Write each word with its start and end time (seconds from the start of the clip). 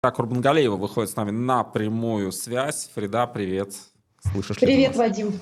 Курбангалеева 0.00 0.76
выходит 0.76 1.10
с 1.10 1.16
нами 1.16 1.32
на 1.32 1.64
прямую 1.64 2.30
связь. 2.30 2.88
Фрида, 2.94 3.26
привет. 3.26 3.74
Слышишь 4.30 4.56
привет, 4.60 4.94
Вадим. 4.94 5.40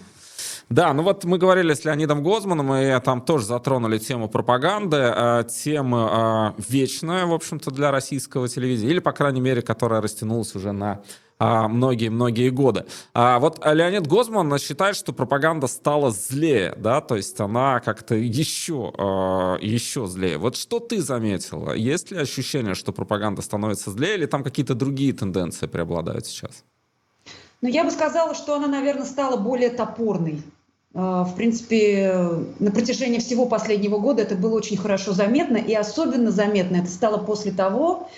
Да, 0.71 0.95
ну 0.95 1.03
вот 1.03 1.25
мы 1.25 1.37
говорили 1.37 1.75
с 1.75 1.85
Леонидом 1.85 2.23
Гозманом, 2.23 2.73
и 2.73 2.99
там 3.01 3.21
тоже 3.21 3.45
затронули 3.45 3.99
тему 3.99 4.31
пропаганды, 4.31 4.97
э, 4.97 5.45
тема 5.45 6.55
э, 6.59 6.63
вечная, 6.71 7.27
в 7.27 7.35
общем-то, 7.35 7.71
для 7.71 7.91
российского 7.91 8.49
телевидения, 8.49 8.93
или, 8.93 8.99
по 8.99 9.13
крайней 9.13 9.43
мере, 9.43 9.61
которая 9.61 10.01
растянулась 10.01 10.55
уже 10.55 10.73
на 10.73 11.03
многие-многие 11.39 12.51
годы. 12.51 12.87
А 13.13 13.39
вот 13.39 13.65
Леонид 13.65 14.07
Гозман 14.07 14.59
считает, 14.59 14.97
что 14.97 15.13
пропаганда 15.13 15.67
стала 15.67 16.11
злее, 16.11 16.75
да, 16.77 17.01
то 17.01 17.17
есть 17.17 17.39
она 17.41 17.81
как-то 17.81 18.15
еще, 18.15 18.93
а, 18.97 19.59
еще 19.61 20.07
злее. 20.07 20.39
Вот 20.39 20.57
что 20.57 20.81
ты 20.81 21.03
заметила? 21.03 21.73
Есть 21.73 22.11
ли 22.11 22.19
ощущение, 22.19 22.75
что 22.75 22.93
пропаганда 22.93 23.43
становится 23.43 23.91
злее, 23.91 24.15
или 24.15 24.27
там 24.27 24.43
какие-то 24.43 24.75
другие 24.75 25.13
тенденции 25.13 25.67
преобладают 25.67 26.27
сейчас? 26.27 26.65
Ну, 27.63 27.69
я 27.69 27.85
бы 27.85 27.91
сказала, 27.91 28.35
что 28.35 28.55
она, 28.55 28.67
наверное, 28.67 29.07
стала 29.07 29.37
более 29.37 29.71
топорной. 29.71 30.43
А, 30.95 31.25
в 31.25 31.37
принципе, 31.37 32.15
на 32.59 32.71
протяжении 32.71 33.19
всего 33.19 33.47
последнего 33.47 33.99
года 33.99 34.23
это 34.23 34.35
было 34.35 34.55
очень 34.55 34.79
хорошо 34.79 35.13
заметно, 35.13 35.59
и 35.59 35.75
особенно 35.75 36.31
заметно 36.31 36.77
это 36.77 36.89
стало 36.89 37.19
после 37.19 37.53
того, 37.53 38.09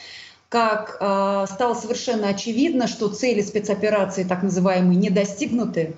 как 0.48 0.96
э, 0.98 1.46
стало 1.52 1.74
совершенно 1.74 2.28
очевидно, 2.28 2.86
что 2.86 3.08
цели 3.08 3.42
спецоперации 3.42 4.24
так 4.24 4.42
называемые 4.42 4.96
не 4.96 5.10
достигнуты, 5.10 5.80
э, 5.80 5.92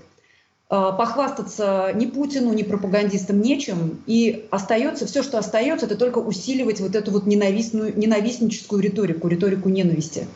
похвастаться 0.68 1.92
ни 1.94 2.06
Путину, 2.06 2.52
ни 2.52 2.64
пропагандистам 2.64 3.40
нечем, 3.40 4.02
и 4.06 4.48
остается, 4.50 5.06
все, 5.06 5.22
что 5.22 5.38
остается, 5.38 5.86
это 5.86 5.96
только 5.96 6.18
усиливать 6.18 6.80
вот 6.80 6.96
эту 6.96 7.12
вот 7.12 7.26
ненавистную, 7.26 7.96
ненавистническую 7.96 8.82
риторику, 8.82 9.28
риторику 9.28 9.68
ненависти. 9.68 10.26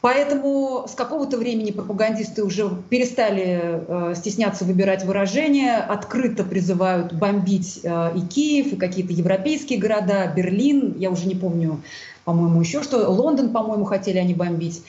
Поэтому 0.00 0.86
с 0.88 0.94
какого-то 0.94 1.36
времени 1.36 1.72
пропагандисты 1.72 2.42
уже 2.42 2.70
перестали 2.88 3.60
э, 3.86 4.14
стесняться 4.16 4.64
выбирать 4.64 5.04
выражения, 5.04 5.76
открыто 5.76 6.42
призывают 6.42 7.12
бомбить 7.12 7.80
э, 7.82 8.16
и 8.16 8.20
Киев, 8.20 8.72
и 8.72 8.76
какие-то 8.76 9.12
европейские 9.12 9.78
города, 9.78 10.32
Берлин, 10.34 10.96
я 10.98 11.10
уже 11.10 11.26
не 11.26 11.34
помню, 11.34 11.82
по-моему, 12.24 12.60
еще 12.60 12.82
что, 12.82 13.10
Лондон, 13.10 13.50
по-моему, 13.50 13.84
хотели 13.84 14.16
они 14.16 14.32
бомбить, 14.32 14.82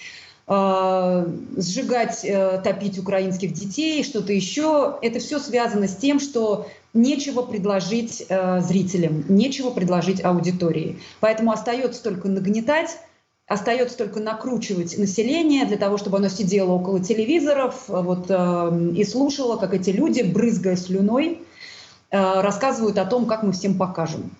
э, 0.48 1.28
сжигать, 1.58 2.24
э, 2.24 2.62
топить 2.64 2.98
украинских 2.98 3.52
детей, 3.52 4.06
что-то 4.06 4.32
еще. 4.32 4.98
Это 5.02 5.20
все 5.20 5.40
связано 5.40 5.90
с 5.90 5.96
тем, 5.98 6.22
что 6.22 6.68
нечего 6.94 7.42
предложить 7.42 8.26
э, 8.30 8.62
зрителям, 8.62 9.26
нечего 9.28 9.72
предложить 9.72 10.24
аудитории. 10.24 11.00
Поэтому 11.20 11.52
остается 11.52 12.02
только 12.02 12.30
нагнетать, 12.30 12.98
Остается 13.52 13.98
только 13.98 14.22
накручивать 14.22 14.98
население 14.98 15.66
для 15.66 15.76
того, 15.76 15.98
чтобы 15.98 16.20
оно 16.20 16.30
сидело 16.30 16.72
около 16.72 17.02
телевизоров 17.02 17.84
вот, 17.90 18.28
э, 18.30 18.92
и 18.96 19.04
слушало, 19.04 19.58
как 19.58 19.74
эти 19.74 19.90
люди, 19.90 20.22
брызгая 20.22 20.78
слюной, 20.78 21.42
э, 22.12 22.42
рассказывают 22.42 22.98
о 22.98 23.04
том, 23.04 23.26
как 23.26 23.44
мы 23.44 23.52
всем 23.52 23.78
покажем. 23.78 24.32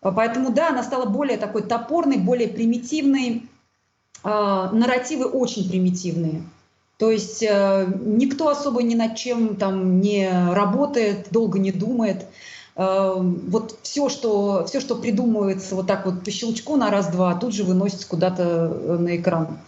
Поэтому, 0.00 0.50
да, 0.50 0.70
она 0.70 0.82
стала 0.82 1.06
более 1.06 1.38
такой 1.38 1.62
топорной, 1.62 2.16
более 2.16 2.48
примитивной. 2.48 3.44
Э, 4.24 4.70
нарративы 4.72 5.26
очень 5.26 5.68
примитивные. 5.68 6.42
То 6.96 7.12
есть 7.12 7.44
э, 7.44 7.86
никто 8.00 8.48
особо 8.48 8.82
ни 8.82 8.96
над 8.96 9.14
чем 9.14 9.54
там 9.54 10.00
не 10.00 10.28
работает, 10.52 11.28
долго 11.30 11.60
не 11.60 11.70
думает. 11.70 12.26
Эм, 12.78 13.40
вот 13.48 13.76
все 13.82 14.08
что, 14.08 14.64
все, 14.68 14.78
что 14.78 14.94
придумывается 14.94 15.74
вот 15.74 15.88
так 15.88 16.06
вот 16.06 16.22
по 16.22 16.30
щелчку 16.30 16.76
на 16.76 16.92
раз-два, 16.92 17.34
тут 17.34 17.52
же 17.52 17.64
выносится 17.64 18.06
куда-то 18.06 18.44
э, 18.44 18.96
на 18.98 19.16
экран. 19.16 19.58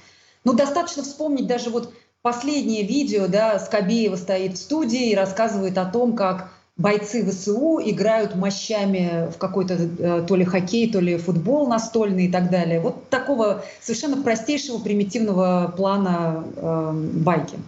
Ну, 0.45 0.53
достаточно 0.53 1.03
вспомнить 1.03 1.49
даже 1.49 1.71
вот 1.71 1.93
последнее 2.23 2.85
видео, 2.85 3.27
да, 3.27 3.59
Скобеева 3.59 4.15
стоит 4.15 4.53
в 4.53 4.59
студии 4.59 5.11
и 5.11 5.17
рассказывает 5.17 5.77
о 5.77 5.87
том, 5.87 6.15
как 6.15 6.53
бойцы 6.77 7.29
ВСУ 7.29 7.81
играют 7.85 8.37
мощами 8.37 9.29
в 9.35 9.39
какой-то 9.39 9.75
э, 9.75 10.25
то 10.29 10.37
ли 10.37 10.45
хоккей, 10.45 10.89
то 10.89 11.01
ли 11.01 11.17
футбол 11.17 11.67
настольный 11.67 12.27
и 12.27 12.31
так 12.31 12.49
далее. 12.49 12.79
Вот 12.79 13.09
такого 13.09 13.65
совершенно 13.81 14.23
простейшего, 14.23 14.79
примитивного 14.79 15.75
плана 15.77 16.45
э, 16.55 16.93
байки. 16.95 17.59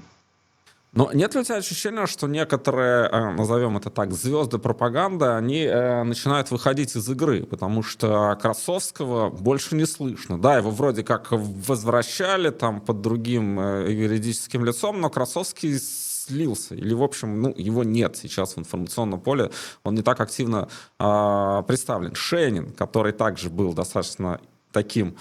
Но 0.93 1.11
нет 1.13 1.35
ли 1.35 1.41
у 1.41 1.45
тебя 1.45 1.57
ощущения, 1.57 2.07
что 2.07 2.29
некоторые, 2.29 3.09
э, 3.09 3.31
назовем 3.33 3.79
это 3.79 3.89
так, 3.89 4.13
звезды 4.13 4.59
пропаганды, 4.59 5.25
они 5.25 5.65
э, 5.65 6.03
начинают 6.03 6.51
выходить 6.51 6.95
из 6.95 7.09
игры, 7.09 7.45
потому 7.45 7.83
что 7.83 8.39
Красовского 8.41 9.31
больше 9.31 9.75
не 9.75 9.87
слышно. 9.87 10.39
Да, 10.39 10.59
его 10.59 10.71
вроде 10.71 11.03
как 11.03 11.29
возвращали 11.31 12.51
там 12.51 12.83
под 12.83 13.01
другим 13.01 13.59
э, 13.59 13.91
юридическим 13.91 14.67
лицом, 14.67 15.01
но 15.01 15.09
Красовский 15.09 15.79
слился, 15.79 16.75
или, 16.75 16.93
в 16.93 17.03
общем, 17.03 17.41
ну, 17.41 17.55
его 17.57 17.85
нет 17.85 18.17
сейчас 18.17 18.57
в 18.57 18.59
информационном 18.59 19.21
поле, 19.21 19.51
он 19.85 19.95
не 19.95 20.03
так 20.03 20.21
активно 20.21 20.69
э, 20.99 21.63
представлен. 21.67 22.15
Шенин, 22.15 22.71
который 22.73 23.13
также 23.13 23.49
был 23.49 23.73
достаточно 23.73 24.41
таким 24.73 25.17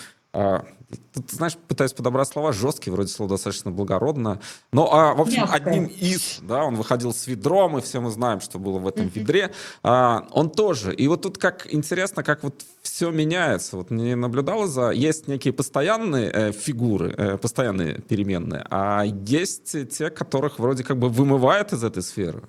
Тут, 1.14 1.32
знаешь, 1.32 1.58
пытаюсь 1.68 1.94
подобрать 1.94 2.28
слова, 2.28 2.52
жесткий, 2.54 2.90
вроде 2.90 3.10
слово 3.10 3.32
достаточно 3.32 3.72
благородно. 3.72 4.40
Но, 4.72 4.94
а, 4.94 5.14
в 5.14 5.22
общем, 5.22 5.42
Мягко. 5.42 5.56
одним 5.56 5.86
из, 5.86 6.40
да, 6.42 6.64
он 6.64 6.76
выходил 6.76 7.14
с 7.14 7.28
ведром, 7.28 7.78
и 7.78 7.82
все 7.82 8.00
мы 8.00 8.12
знаем, 8.12 8.42
что 8.42 8.60
было 8.60 8.80
в 8.80 8.88
этом 8.88 9.08
ведре. 9.08 9.52
А, 9.84 10.28
он 10.32 10.50
тоже. 10.50 10.94
И 10.94 11.08
вот 11.08 11.22
тут 11.22 11.38
как 11.38 11.74
интересно, 11.74 12.24
как 12.24 12.44
вот 12.44 12.64
все 12.82 13.12
меняется. 13.12 13.78
Вот 13.78 13.92
не 13.92 14.16
наблюдала 14.16 14.68
за... 14.68 14.92
Есть 14.92 15.28
некие 15.28 15.54
постоянные 15.54 16.32
э, 16.32 16.52
фигуры, 16.52 17.14
э, 17.18 17.38
постоянные 17.38 18.02
переменные, 18.02 18.66
а 18.70 19.04
есть 19.04 19.90
те, 19.90 20.10
которых 20.10 20.60
вроде 20.60 20.84
как 20.84 20.98
бы 20.98 21.10
вымывает 21.10 21.74
из 21.74 21.84
этой 21.84 22.04
сферы. 22.04 22.44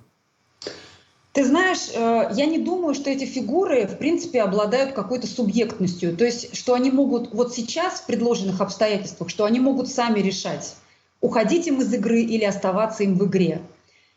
Ты 1.32 1.46
знаешь, 1.46 1.88
э, 1.94 2.30
я 2.34 2.44
не 2.44 2.58
думаю, 2.58 2.94
что 2.94 3.08
эти 3.08 3.24
фигуры, 3.24 3.86
в 3.86 3.96
принципе, 3.96 4.42
обладают 4.42 4.92
какой-то 4.92 5.26
субъектностью. 5.26 6.14
То 6.14 6.26
есть, 6.26 6.54
что 6.54 6.74
они 6.74 6.90
могут 6.90 7.32
вот 7.32 7.54
сейчас 7.54 8.00
в 8.00 8.06
предложенных 8.06 8.60
обстоятельствах, 8.60 9.30
что 9.30 9.46
они 9.46 9.58
могут 9.58 9.88
сами 9.88 10.20
решать, 10.20 10.74
уходить 11.22 11.66
им 11.66 11.80
из 11.80 11.92
игры 11.94 12.20
или 12.20 12.44
оставаться 12.44 13.04
им 13.04 13.16
в 13.16 13.26
игре. 13.26 13.62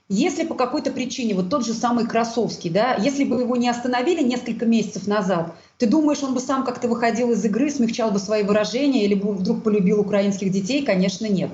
Если 0.10 0.46
по 0.46 0.54
какой-то 0.56 0.92
причине, 0.92 1.34
вот 1.34 1.50
тот 1.50 1.66
же 1.66 1.74
самый 1.74 2.06
Красовский, 2.06 2.70
да, 2.70 2.96
если 2.96 3.24
бы 3.24 3.40
его 3.40 3.56
не 3.56 3.70
остановили 3.70 4.22
несколько 4.22 4.66
месяцев 4.66 5.08
назад, 5.08 5.56
ты 5.80 5.88
думаешь, 5.88 6.22
он 6.22 6.36
бы 6.36 6.40
сам 6.40 6.64
как-то 6.64 6.88
выходил 6.88 7.32
из 7.32 7.44
игры, 7.44 7.72
смягчал 7.72 8.12
бы 8.12 8.20
свои 8.20 8.44
выражения 8.44 9.06
или 9.06 9.16
бы 9.16 9.34
вдруг 9.34 9.64
полюбил 9.64 10.02
украинских 10.02 10.52
детей? 10.52 10.86
Конечно, 10.86 11.26
нет. 11.26 11.50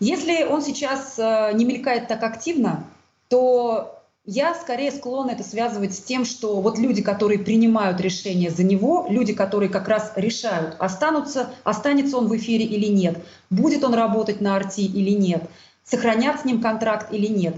Если 0.00 0.42
он 0.42 0.60
сейчас 0.60 1.14
э, 1.18 1.52
не 1.54 1.64
мелькает 1.64 2.08
так 2.08 2.22
активно, 2.24 2.84
то 3.28 3.97
я 4.30 4.54
скорее 4.54 4.92
склонна 4.92 5.30
это 5.30 5.42
связывать 5.42 5.94
с 5.94 6.02
тем, 6.02 6.26
что 6.26 6.60
вот 6.60 6.78
люди, 6.78 7.00
которые 7.00 7.38
принимают 7.38 7.98
решения 7.98 8.50
за 8.50 8.62
него, 8.62 9.06
люди, 9.08 9.32
которые 9.32 9.70
как 9.70 9.88
раз 9.88 10.12
решают, 10.16 10.76
останутся, 10.78 11.48
останется 11.64 12.18
он 12.18 12.28
в 12.28 12.36
эфире 12.36 12.66
или 12.66 12.88
нет, 12.88 13.24
будет 13.48 13.84
он 13.84 13.94
работать 13.94 14.42
на 14.42 14.54
арти 14.54 14.82
или 14.82 15.12
нет, 15.12 15.44
сохранят 15.82 16.42
с 16.42 16.44
ним 16.44 16.60
контракт 16.60 17.10
или 17.10 17.26
нет. 17.26 17.56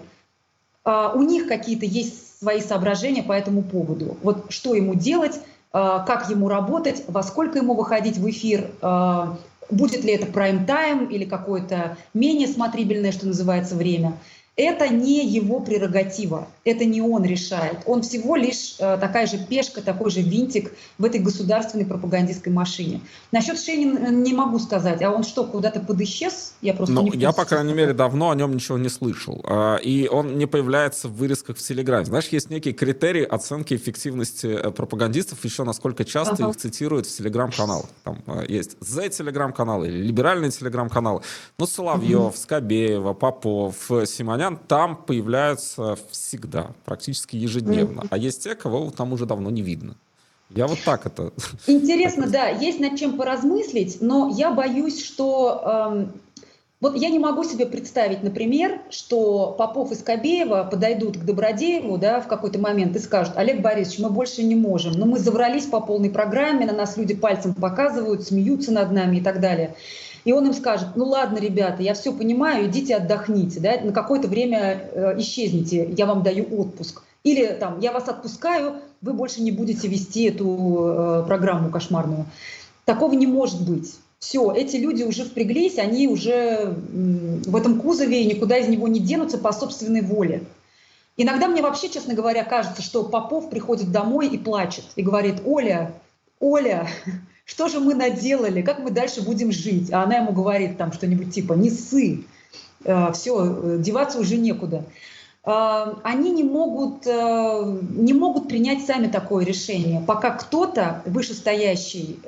Uh, 0.85 1.13
у 1.17 1.23
них 1.23 1.49
какие-то 1.49 1.87
есть 1.87 2.39
свои 2.39 2.61
соображения 2.61 3.25
по 3.25 3.33
этому 3.33 3.63
поводу. 3.63 4.17
Вот 4.23 4.47
что 4.51 4.73
ему 4.75 4.95
делать, 4.95 5.41
uh, 5.73 6.07
как 6.07 6.31
ему 6.31 6.49
работать, 6.49 7.03
во 7.09 7.25
сколько 7.25 7.59
ему 7.59 7.75
выходить 7.75 8.17
в 8.17 8.31
эфир, 8.31 8.71
uh, 8.81 9.37
будет 9.71 10.05
ли 10.05 10.13
это 10.13 10.27
прайм-тайм 10.27 11.07
или 11.07 11.25
какое-то 11.25 11.97
менее 12.15 12.47
смотрибельное, 12.47 13.11
что 13.11 13.27
называется, 13.27 13.75
время– 13.75 14.17
это 14.63 14.89
не 14.89 15.27
его 15.27 15.61
прерогатива, 15.61 16.49
это 16.65 16.85
не 16.85 17.01
он 17.01 17.25
решает. 17.25 17.79
Он 17.87 18.03
всего 18.03 18.37
лишь 18.37 18.77
э, 18.79 18.99
такая 19.01 19.27
же 19.27 19.39
пешка, 19.39 19.81
такой 19.81 20.11
же 20.11 20.21
винтик 20.21 20.73
в 20.99 21.05
этой 21.05 21.21
государственной 21.21 21.87
пропагандистской 21.87 22.53
машине. 22.53 23.01
Насчет 23.33 23.59
Шенина 23.59 23.99
э, 23.99 24.11
не 24.11 24.35
могу 24.35 24.59
сказать, 24.59 25.03
а 25.03 25.11
он 25.11 25.25
что, 25.25 25.45
куда-то 25.45 25.81
подисчез? 25.81 26.55
Я 26.61 26.75
просто 26.75 26.95
ну, 26.95 27.03
не 27.03 27.19
Я, 27.19 27.33
по 27.33 27.45
крайней 27.45 27.73
мере, 27.73 27.93
давно 27.93 28.31
о 28.31 28.35
нем 28.35 28.55
ничего 28.55 28.77
не 28.79 28.89
слышал. 28.89 29.43
А, 29.45 29.77
и 29.77 30.09
он 30.09 30.37
не 30.37 30.47
появляется 30.47 31.09
в 31.09 31.15
вырезках 31.15 31.57
в 31.57 31.61
Телеграме. 31.61 32.05
Знаешь, 32.05 32.29
есть 32.29 32.51
некие 32.51 32.75
критерии 32.75 33.25
оценки 33.25 33.75
эффективности 33.75 34.47
э, 34.47 34.71
пропагандистов, 34.71 35.45
еще 35.45 35.65
насколько 35.65 36.05
часто 36.05 36.35
ага. 36.35 36.51
их 36.51 36.57
цитируют 36.57 37.07
в 37.07 37.17
Телеграм-каналах. 37.17 37.87
Там 38.05 38.23
есть 38.47 38.77
Z-телеграм-канал 38.81 39.85
или 39.85 39.97
либеральный 39.97 40.51
телеграм-канал. 40.51 41.23
Ну, 41.59 41.67
Соловьев, 41.67 42.21
угу. 42.21 42.37
Скобеева, 42.37 43.15
Попов, 43.15 43.77
Симонян 44.07 44.50
там 44.57 44.97
появляются 44.97 45.97
всегда, 46.11 46.71
практически 46.85 47.37
ежедневно. 47.37 48.05
А 48.11 48.17
есть 48.17 48.43
те, 48.45 48.55
кого 48.55 48.91
там 48.91 49.13
уже 49.13 49.27
давно 49.27 49.51
не 49.51 49.63
видно. 49.63 49.97
Я 50.51 50.67
вот 50.67 50.79
так 50.85 51.07
это... 51.07 51.33
Интересно, 51.67 52.27
да, 52.27 52.49
есть 52.49 52.81
над 52.81 52.99
чем 52.99 53.17
поразмыслить, 53.17 53.99
но 54.01 54.29
я 54.37 54.51
боюсь, 54.51 55.05
что... 55.05 55.91
Эм, 55.93 56.13
вот 56.81 56.97
я 56.97 57.11
не 57.11 57.19
могу 57.19 57.45
себе 57.45 57.67
представить, 57.67 58.23
например, 58.23 58.81
что 58.89 59.55
Попов 59.59 59.93
и 59.93 59.95
Скобеева 59.95 60.67
подойдут 60.71 61.19
к 61.19 61.25
Добродееву 61.25 61.99
да, 61.99 62.21
в 62.21 62.27
какой-то 62.27 62.59
момент 62.59 62.97
и 62.97 62.99
скажут, 62.99 63.35
Олег 63.37 63.61
Борисович, 63.61 63.99
мы 63.99 64.09
больше 64.09 64.43
не 64.43 64.55
можем, 64.55 64.95
но 64.95 65.05
мы 65.05 65.19
заврались 65.19 65.67
по 65.67 65.81
полной 65.81 66.09
программе, 66.09 66.65
на 66.65 66.73
нас 66.73 66.97
люди 66.97 67.15
пальцем 67.15 67.55
показывают, 67.55 68.27
смеются 68.27 68.73
над 68.73 68.93
нами 68.93 69.19
и 69.19 69.21
так 69.21 69.41
далее. 69.41 69.77
И 70.25 70.33
он 70.33 70.47
им 70.47 70.53
скажет, 70.53 70.89
ну 70.97 71.07
ладно, 71.07 71.39
ребята, 71.39 71.83
я 71.83 71.95
все 71.95 72.13
понимаю, 72.13 72.67
идите 72.67 72.97
отдохните, 72.97 73.61
да, 73.61 73.81
на 73.83 73.93
какое-то 73.93 74.29
время 74.29 74.91
э, 74.93 75.19
исчезните, 75.19 75.93
я 75.97 76.07
вам 76.07 76.23
даю 76.23 76.45
отпуск. 76.59 77.03
Или 77.23 77.47
там, 77.49 77.81
я 77.81 77.93
вас 77.93 78.09
отпускаю, 78.09 78.77
вы 79.03 79.13
больше 79.13 79.43
не 79.43 79.53
будете 79.53 79.89
вести 79.89 80.25
эту 80.25 80.79
э, 80.79 81.25
программу 81.27 81.71
кошмарную. 81.71 82.27
Такого 82.85 83.13
не 83.15 83.27
может 83.27 83.63
быть. 83.63 83.95
Все, 84.19 84.53
эти 84.53 84.77
люди 84.77 85.03
уже 85.03 85.25
впряглись, 85.25 85.79
они 85.79 86.07
уже 86.07 86.75
в 86.93 87.57
этом 87.57 87.81
кузове 87.81 88.23
и 88.23 88.35
никуда 88.35 88.59
из 88.59 88.69
него 88.69 88.87
не 88.87 89.01
денутся 89.01 89.39
по 89.39 89.53
собственной 89.53 90.03
воле. 90.03 90.43
Иногда 91.17 91.49
мне 91.49 91.63
вообще, 91.63 91.89
честно 91.89 92.15
говоря, 92.15 92.45
кажется, 92.45 92.83
что 92.83 93.05
Попов 93.05 93.49
приходит 93.49 93.91
домой 93.91 94.29
и 94.29 94.39
плачет, 94.39 94.85
и 94.97 95.03
говорит, 95.03 95.43
Оля, 95.47 95.95
Оля, 96.39 96.87
что 97.51 97.67
же 97.67 97.81
мы 97.81 97.97
наделали, 97.97 98.63
как 98.63 98.79
мы 98.79 98.93
дальше 98.93 99.23
будем 99.23 99.51
жить? 99.51 99.91
А 99.93 100.05
она 100.05 100.19
ему 100.19 100.31
говорит 100.31 100.79
там 100.79 100.93
что-нибудь 100.93 101.35
типа, 101.35 101.55
не 101.55 101.69
ссы, 101.69 102.23
э, 102.85 103.13
все, 103.13 103.77
деваться 103.79 104.21
уже 104.21 104.37
некуда. 104.37 104.85
Э, 105.45 105.95
они 106.05 106.31
не 106.31 106.45
могут, 106.45 107.09
э, 107.09 107.79
не 107.91 108.13
могут 108.13 108.47
принять 108.47 108.87
сами 108.87 109.09
такое 109.09 109.45
решение, 109.45 110.01
пока 110.01 110.31
кто-то 110.31 111.03
вышестоящий, 111.07 112.21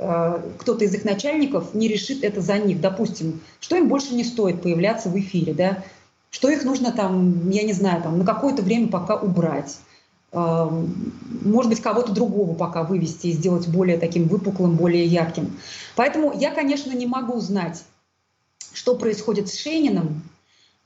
кто-то 0.58 0.84
из 0.84 0.92
их 0.92 1.04
начальников 1.04 1.72
не 1.72 1.86
решит 1.86 2.24
это 2.24 2.40
за 2.40 2.58
них. 2.58 2.80
Допустим, 2.80 3.42
что 3.60 3.76
им 3.76 3.88
больше 3.88 4.16
не 4.16 4.24
стоит 4.24 4.60
появляться 4.60 5.08
в 5.08 5.16
эфире, 5.16 5.54
да? 5.54 5.84
что 6.30 6.48
их 6.48 6.64
нужно 6.64 6.90
там, 6.90 7.48
я 7.50 7.62
не 7.62 7.74
знаю, 7.74 8.02
там, 8.02 8.18
на 8.18 8.24
какое-то 8.24 8.62
время 8.62 8.88
пока 8.88 9.14
убрать 9.14 9.78
может 10.32 11.70
быть, 11.70 11.82
кого-то 11.82 12.12
другого 12.12 12.54
пока 12.54 12.84
вывести 12.84 13.26
и 13.28 13.32
сделать 13.32 13.68
более 13.68 13.98
таким 13.98 14.28
выпуклым, 14.28 14.76
более 14.76 15.04
ярким. 15.04 15.58
Поэтому 15.94 16.32
я, 16.38 16.50
конечно, 16.50 16.90
не 16.92 17.06
могу 17.06 17.38
знать, 17.38 17.84
что 18.72 18.96
происходит 18.96 19.48
с 19.48 19.58
Шейниным, 19.58 20.22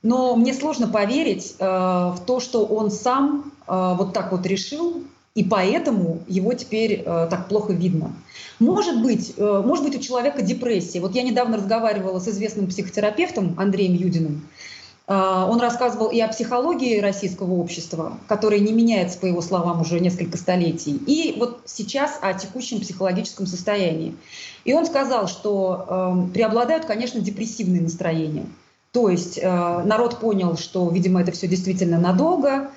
но 0.03 0.35
мне 0.35 0.53
сложно 0.53 0.87
поверить 0.87 1.55
э, 1.59 1.65
в 1.65 2.19
то, 2.25 2.39
что 2.39 2.65
он 2.65 2.91
сам 2.91 3.51
э, 3.67 3.95
вот 3.97 4.13
так 4.13 4.31
вот 4.31 4.45
решил, 4.45 5.03
и 5.33 5.43
поэтому 5.43 6.23
его 6.27 6.53
теперь 6.53 7.03
э, 7.05 7.27
так 7.29 7.47
плохо 7.47 7.71
видно. 7.73 8.13
Может 8.59 9.01
быть, 9.01 9.33
э, 9.37 9.63
может 9.65 9.85
быть 9.85 9.95
у 9.95 9.99
человека 9.99 10.41
депрессия. 10.41 10.99
Вот 10.99 11.13
я 11.15 11.23
недавно 11.23 11.57
разговаривала 11.57 12.19
с 12.19 12.27
известным 12.27 12.67
психотерапевтом 12.67 13.55
Андреем 13.57 13.93
Юдиным, 13.93 14.47
он 15.07 15.61
рассказывал 15.61 16.09
и 16.09 16.19
о 16.19 16.27
психологии 16.27 16.99
российского 16.99 17.53
общества, 17.53 18.17
которая 18.27 18.59
не 18.59 18.73
меняется, 18.73 19.17
по 19.17 19.25
его 19.25 19.41
словам, 19.41 19.79
уже 19.79 20.01
несколько 20.01 20.37
столетий, 20.37 20.97
и 21.07 21.33
вот 21.39 21.61
сейчас 21.65 22.19
о 22.21 22.33
текущем 22.33 22.81
психологическом 22.81 23.45
состоянии. 23.47 24.15
И 24.65 24.73
он 24.73 24.85
сказал, 24.85 25.27
что 25.27 26.27
э, 26.27 26.33
преобладают, 26.33 26.85
конечно, 26.85 27.21
депрессивные 27.21 27.81
настроения. 27.81 28.47
То 28.91 29.09
есть 29.09 29.37
э, 29.37 29.43
народ 29.47 30.19
понял, 30.19 30.57
что, 30.57 30.89
видимо, 30.89 31.21
это 31.21 31.31
все 31.31 31.47
действительно 31.47 31.99
надолго, 31.99 32.69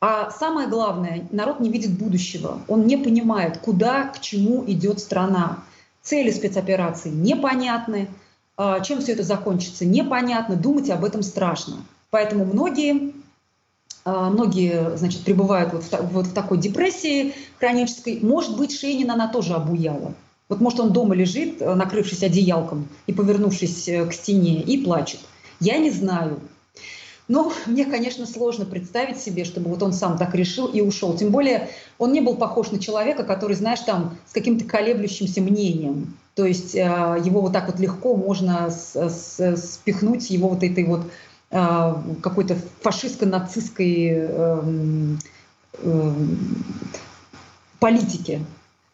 а 0.00 0.30
самое 0.30 0.68
главное, 0.68 1.26
народ 1.30 1.60
не 1.60 1.70
видит 1.70 1.98
будущего. 1.98 2.60
Он 2.68 2.86
не 2.86 2.96
понимает, 2.96 3.58
куда, 3.58 4.04
к 4.08 4.20
чему 4.20 4.62
идет 4.66 5.00
страна. 5.00 5.58
Цели 6.02 6.30
спецоперации 6.30 7.08
непонятны, 7.08 8.08
а, 8.08 8.23
чем 8.56 9.00
все 9.00 9.12
это 9.12 9.22
закончится, 9.22 9.84
непонятно, 9.84 10.56
думать 10.56 10.90
об 10.90 11.04
этом 11.04 11.22
страшно. 11.22 11.78
Поэтому 12.10 12.44
многие, 12.44 13.12
а, 14.04 14.30
многие 14.30 14.96
значит, 14.96 15.24
пребывают 15.24 15.72
вот 15.72 15.82
в, 15.82 16.12
вот 16.12 16.26
в 16.26 16.32
такой 16.32 16.58
депрессии 16.58 17.34
хронической. 17.58 18.20
Может 18.22 18.56
быть, 18.56 18.78
Шейнина 18.78 19.14
она 19.14 19.28
тоже 19.28 19.54
обуяла. 19.54 20.14
Вот 20.48 20.60
может 20.60 20.78
он 20.78 20.92
дома 20.92 21.14
лежит, 21.14 21.60
накрывшись 21.60 22.22
одеялком 22.22 22.88
и 23.06 23.12
повернувшись 23.12 23.88
э, 23.88 24.06
к 24.06 24.12
стене, 24.12 24.60
и 24.60 24.84
плачет. 24.84 25.20
Я 25.58 25.78
не 25.78 25.90
знаю. 25.90 26.38
Но 27.28 27.52
мне, 27.66 27.84
конечно, 27.84 28.26
сложно 28.26 28.64
представить 28.64 29.18
себе, 29.18 29.44
чтобы 29.44 29.70
вот 29.70 29.82
он 29.82 29.92
сам 29.92 30.18
так 30.18 30.34
решил 30.34 30.66
и 30.66 30.80
ушел. 30.80 31.16
Тем 31.16 31.30
более 31.30 31.70
он 31.98 32.12
не 32.12 32.20
был 32.20 32.36
похож 32.36 32.70
на 32.70 32.78
человека, 32.78 33.24
который, 33.24 33.56
знаешь, 33.56 33.80
там 33.80 34.18
с 34.26 34.32
каким-то 34.32 34.64
колеблющимся 34.64 35.40
мнением. 35.40 36.16
То 36.34 36.44
есть 36.44 36.74
э, 36.74 36.78
его 36.78 37.40
вот 37.40 37.52
так 37.52 37.66
вот 37.66 37.78
легко 37.78 38.16
можно 38.16 38.70
спихнуть 38.70 40.30
его 40.30 40.48
вот 40.48 40.64
этой 40.64 40.84
вот 40.84 41.02
э, 41.50 41.94
какой-то 42.22 42.56
фашистско-нацистской 42.82 44.08
эм, 44.08 45.18
эм, 45.78 46.56
политики 47.78 48.44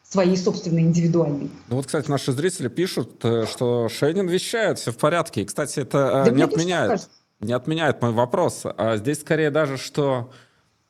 своей 0.03 0.37
собственной 0.37 0.83
индивидуальной. 0.83 1.51
Ну 1.69 1.77
вот, 1.77 1.87
кстати, 1.87 2.11
наши 2.11 2.33
зрители 2.33 2.69
пишут, 2.69 3.25
э, 3.25 3.47
что 3.47 3.89
Шейнин 3.89 4.29
вещает, 4.29 4.79
все 4.79 4.91
в 4.91 4.99
порядке. 4.99 5.43
И, 5.43 5.45
кстати, 5.47 5.81
это 5.81 6.25
да 6.27 6.31
не 6.31 6.43
отменяет, 6.43 7.09
не 7.41 7.55
отменяет 7.55 8.03
мой 8.03 8.13
вопрос. 8.13 8.63
А 8.65 8.99
здесь 8.99 9.21
скорее 9.21 9.51
даже, 9.51 9.79
что 9.79 10.31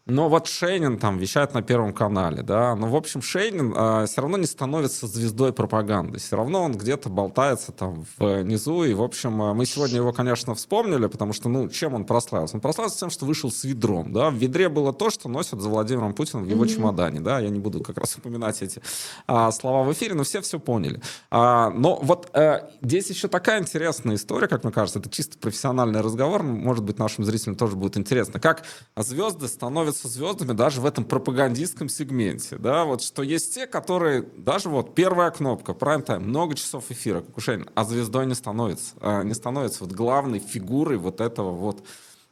но 0.07 0.29
вот 0.29 0.47
Шейнин 0.47 0.99
там 0.99 1.19
вещает 1.19 1.55
на 1.55 1.63
Первом 1.63 1.93
канале, 1.93 2.43
да. 2.43 2.75
Но, 2.75 2.89
в 2.89 2.97
общем, 2.97 3.23
Шейнин 3.23 3.73
э, 3.77 4.07
все 4.07 4.21
равно 4.21 4.39
не 4.39 4.47
становится 4.47 5.07
звездой 5.07 5.53
пропаганды. 5.53 6.19
Все 6.19 6.37
равно 6.37 6.63
он 6.63 6.73
где-то 6.73 7.09
болтается 7.09 7.71
там 7.73 8.05
внизу. 8.19 8.85
И, 8.85 8.95
в 8.95 9.03
общем, 9.03 9.41
а, 9.43 9.55
мы 9.55 9.67
сегодня 9.67 9.97
его, 9.97 10.13
конечно, 10.13 10.55
вспомнили, 10.55 11.07
потому 11.07 11.33
что, 11.33 11.49
ну, 11.49 11.69
чем 11.69 11.95
он 11.95 12.05
прославился? 12.05 12.57
Он 12.57 12.61
прославился 12.61 12.99
тем, 12.99 13.11
что 13.11 13.27
вышел 13.27 13.51
с 13.51 13.63
ведром, 13.65 14.13
да. 14.13 14.31
В 14.31 14.35
ведре 14.35 14.69
было 14.69 14.93
то, 14.93 15.11
что 15.11 15.29
носят 15.29 15.61
за 15.61 15.69
Владимиром 15.69 16.13
Путиным 16.13 16.45
в 16.45 16.49
его 16.49 16.65
mm-hmm. 16.65 16.75
чемодане, 16.75 17.21
да. 17.21 17.39
Я 17.39 17.51
не 17.51 17.61
буду 17.61 17.81
как 17.83 17.99
раз 17.99 18.17
упоминать 18.17 18.63
эти 18.63 18.83
а, 19.27 19.53
слова 19.53 19.85
в 19.85 19.93
эфире, 19.93 20.15
но 20.15 20.25
все 20.25 20.41
все 20.41 20.59
поняли. 20.59 21.01
А, 21.31 21.71
но 21.71 22.01
вот 22.03 22.31
а, 22.33 22.69
здесь 22.83 23.11
еще 23.11 23.29
такая 23.29 23.61
интересная 23.61 24.17
история, 24.17 24.49
как 24.49 24.65
мне 24.65 24.73
кажется. 24.73 24.99
Это 24.99 25.09
чисто 25.09 25.39
профессиональный 25.39 26.01
разговор. 26.01 26.43
Может 26.43 26.85
быть, 26.85 26.99
нашим 26.99 27.25
зрителям 27.25 27.55
тоже 27.55 27.77
будет 27.77 27.97
интересно. 27.97 28.41
Как 28.41 28.65
звезды 28.97 29.47
становятся 29.47 29.90
становятся 29.93 30.09
звездами 30.09 30.57
даже 30.57 30.81
в 30.81 30.87
этом 30.87 31.05
пропагандистском 31.05 31.89
сегменте, 31.89 32.57
да, 32.57 32.85
вот 32.85 33.03
что 33.03 33.23
есть 33.23 33.55
те, 33.55 33.67
которые, 33.67 34.23
даже 34.37 34.69
вот 34.69 34.95
первая 34.95 35.31
кнопка, 35.31 35.75
прайм-тайм, 35.75 36.23
много 36.23 36.55
часов 36.55 36.91
эфира, 36.91 37.25
Шейна, 37.37 37.67
а 37.75 37.85
звездой 37.85 38.27
не 38.27 38.35
становится, 38.35 38.95
а, 39.01 39.23
не 39.23 39.35
становится 39.35 39.85
вот 39.85 39.93
главной 39.93 40.39
фигурой 40.39 40.97
вот 40.97 41.21
этого 41.21 41.51
вот 41.51 41.85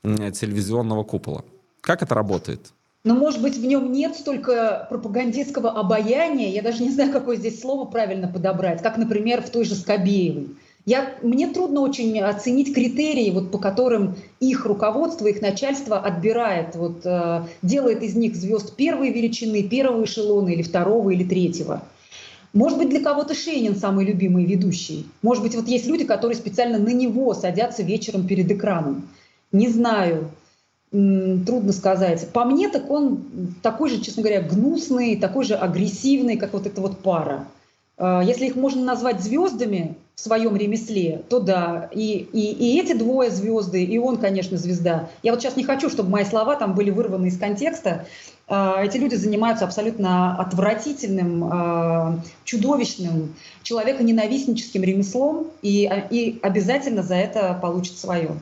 телевизионного 0.03 1.03
купола. 1.05 1.45
Как 1.81 2.03
это 2.03 2.15
работает? 2.15 2.73
Но, 3.05 3.15
может 3.15 3.41
быть, 3.43 3.57
в 3.57 3.65
нем 3.65 3.91
нет 3.93 4.17
столько 4.17 4.87
пропагандистского 4.91 5.71
обаяния, 5.71 6.51
я 6.51 6.63
даже 6.63 6.83
не 6.83 6.91
знаю, 6.91 7.13
какое 7.13 7.37
здесь 7.37 7.61
слово 7.61 7.85
правильно 7.85 8.29
подобрать, 8.29 8.83
как, 8.83 8.97
например, 8.97 9.43
в 9.43 9.51
той 9.51 9.65
же 9.65 9.75
Скобеевой. 9.75 10.57
Я, 10.89 11.17
мне 11.21 11.49
трудно 11.49 11.83
очень 11.83 12.19
оценить 12.19 12.75
критерии, 12.75 13.31
вот, 13.31 13.51
по 13.51 13.59
которым 13.59 14.17
их 14.41 14.65
руководство, 14.65 15.27
их 15.27 15.43
начальство 15.43 15.99
отбирает, 15.99 16.77
вот, 16.77 17.05
э, 17.05 17.43
делает 17.61 18.03
из 18.03 18.17
них 18.17 18.35
звезд 18.35 18.75
первой 18.75 19.13
величины, 19.13 19.63
первого 19.65 20.05
эшелона 20.05 20.49
или 20.49 20.63
второго 20.63 21.11
или 21.11 21.25
третьего. 21.25 21.83
Может 22.55 22.79
быть, 22.79 22.89
для 22.89 23.03
кого-то 23.03 23.35
Шейнин 23.35 23.77
самый 23.77 24.07
любимый 24.07 24.47
ведущий. 24.47 25.05
Может 25.21 25.43
быть, 25.43 25.55
вот 25.55 25.69
есть 25.69 25.87
люди, 25.87 26.05
которые 26.05 26.39
специально 26.39 26.79
на 26.79 26.95
него 26.95 27.35
садятся 27.35 27.83
вечером 27.83 28.27
перед 28.27 28.51
экраном. 28.51 29.11
Не 29.53 29.69
знаю, 29.69 30.31
трудно 30.91 31.75
сказать. 31.75 32.31
По 32.33 32.47
мне, 32.47 32.71
так 32.71 32.91
он 32.91 33.25
такой 33.61 33.91
же, 33.91 34.01
честно 34.01 34.23
говоря, 34.23 34.41
гнусный, 34.41 35.17
такой 35.17 35.45
же 35.45 35.55
агрессивный, 35.55 36.39
как 36.39 36.55
вот 36.55 36.67
эта 36.67 36.81
вот 36.81 37.01
пара. 37.01 37.47
Э, 37.99 38.23
если 38.25 38.47
их 38.47 38.57
можно 38.57 38.83
назвать 38.83 39.21
звездами 39.21 39.95
в 40.19 40.21
своем 40.21 40.57
ремесле, 40.57 41.23
то 41.29 41.39
да. 41.39 41.89
И, 41.93 42.29
и, 42.33 42.53
и 42.53 42.81
эти 42.81 42.93
двое 42.93 43.31
звезды, 43.31 43.85
и 43.85 43.99
он, 43.99 44.17
конечно, 44.17 44.59
звезда. 44.59 45.11
Я 45.23 45.31
вот 45.31 45.41
сейчас 45.41 45.55
не 45.55 45.63
хочу, 45.63 45.89
чтобы 45.89 46.11
мои 46.11 46.25
слова 46.25 46.57
там 46.57 46.75
были 46.75 46.91
вырваны 46.91 47.27
из 47.27 47.39
контекста. 47.39 48.05
Э, 48.49 48.83
эти 48.83 48.97
люди 48.97 49.15
занимаются 49.15 49.65
абсолютно 49.65 50.37
отвратительным, 50.37 51.45
э, 51.53 52.19
чудовищным, 52.43 53.37
человеконенавистническим 53.63 54.83
ремеслом, 54.83 55.47
и, 55.63 55.89
и 56.11 56.41
обязательно 56.43 57.05
за 57.05 57.15
это 57.15 57.57
получат 57.63 57.97
свое. 57.97 58.33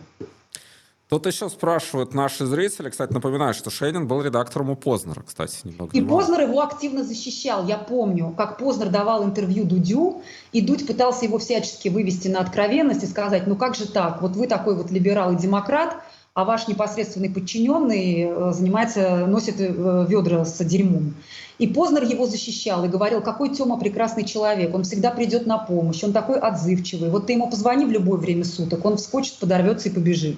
Тут 1.08 1.24
еще 1.26 1.48
спрашивают 1.48 2.14
наши 2.14 2.46
зрители. 2.46 2.90
Кстати, 2.90 3.12
напоминаю, 3.12 3.54
что 3.54 3.70
Шейнин 3.70 4.08
был 4.08 4.22
редактором 4.22 4.70
у 4.70 4.76
Познера, 4.76 5.22
кстати. 5.22 5.58
Немного 5.62 5.96
и 5.96 6.02
Познер 6.02 6.40
его 6.40 6.60
активно 6.62 7.04
защищал. 7.04 7.64
Я 7.64 7.78
помню, 7.78 8.34
как 8.36 8.58
Познер 8.58 8.88
давал 8.88 9.24
интервью 9.24 9.64
Дудю, 9.64 10.22
и 10.50 10.60
Дудь 10.60 10.84
пытался 10.84 11.26
его 11.26 11.38
всячески 11.38 11.88
вывести 11.88 12.26
на 12.26 12.40
откровенность 12.40 13.04
и 13.04 13.06
сказать, 13.06 13.46
ну 13.46 13.54
как 13.54 13.76
же 13.76 13.86
так, 13.86 14.20
вот 14.20 14.34
вы 14.34 14.48
такой 14.48 14.74
вот 14.74 14.90
либерал 14.90 15.32
и 15.32 15.36
демократ, 15.36 15.96
а 16.34 16.44
ваш 16.44 16.66
непосредственный 16.66 17.30
подчиненный 17.30 18.26
э, 18.28 18.52
занимается, 18.52 19.26
носит 19.26 19.60
э, 19.60 20.06
ведра 20.08 20.44
с 20.44 20.58
дерьмом. 20.64 21.14
И 21.58 21.68
Познер 21.68 22.02
его 22.02 22.26
защищал 22.26 22.84
и 22.84 22.88
говорил, 22.88 23.22
какой 23.22 23.54
Тёма 23.54 23.78
прекрасный 23.78 24.24
человек, 24.24 24.74
он 24.74 24.82
всегда 24.82 25.12
придет 25.12 25.46
на 25.46 25.56
помощь, 25.56 26.02
он 26.02 26.12
такой 26.12 26.40
отзывчивый. 26.40 27.10
Вот 27.10 27.28
ты 27.28 27.34
ему 27.34 27.48
позвони 27.48 27.84
в 27.84 27.92
любое 27.92 28.18
время 28.18 28.44
суток, 28.44 28.84
он 28.84 28.96
вскочит, 28.96 29.38
подорвется 29.38 29.88
и 29.88 29.92
побежит. 29.92 30.36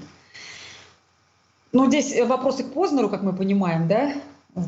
Ну, 1.73 1.87
здесь 1.87 2.13
э, 2.13 2.25
вопросы 2.25 2.65
к 2.65 2.73
Познеру, 2.73 3.09
как 3.09 3.23
мы 3.23 3.33
понимаем, 3.33 3.89
да? 3.89 4.13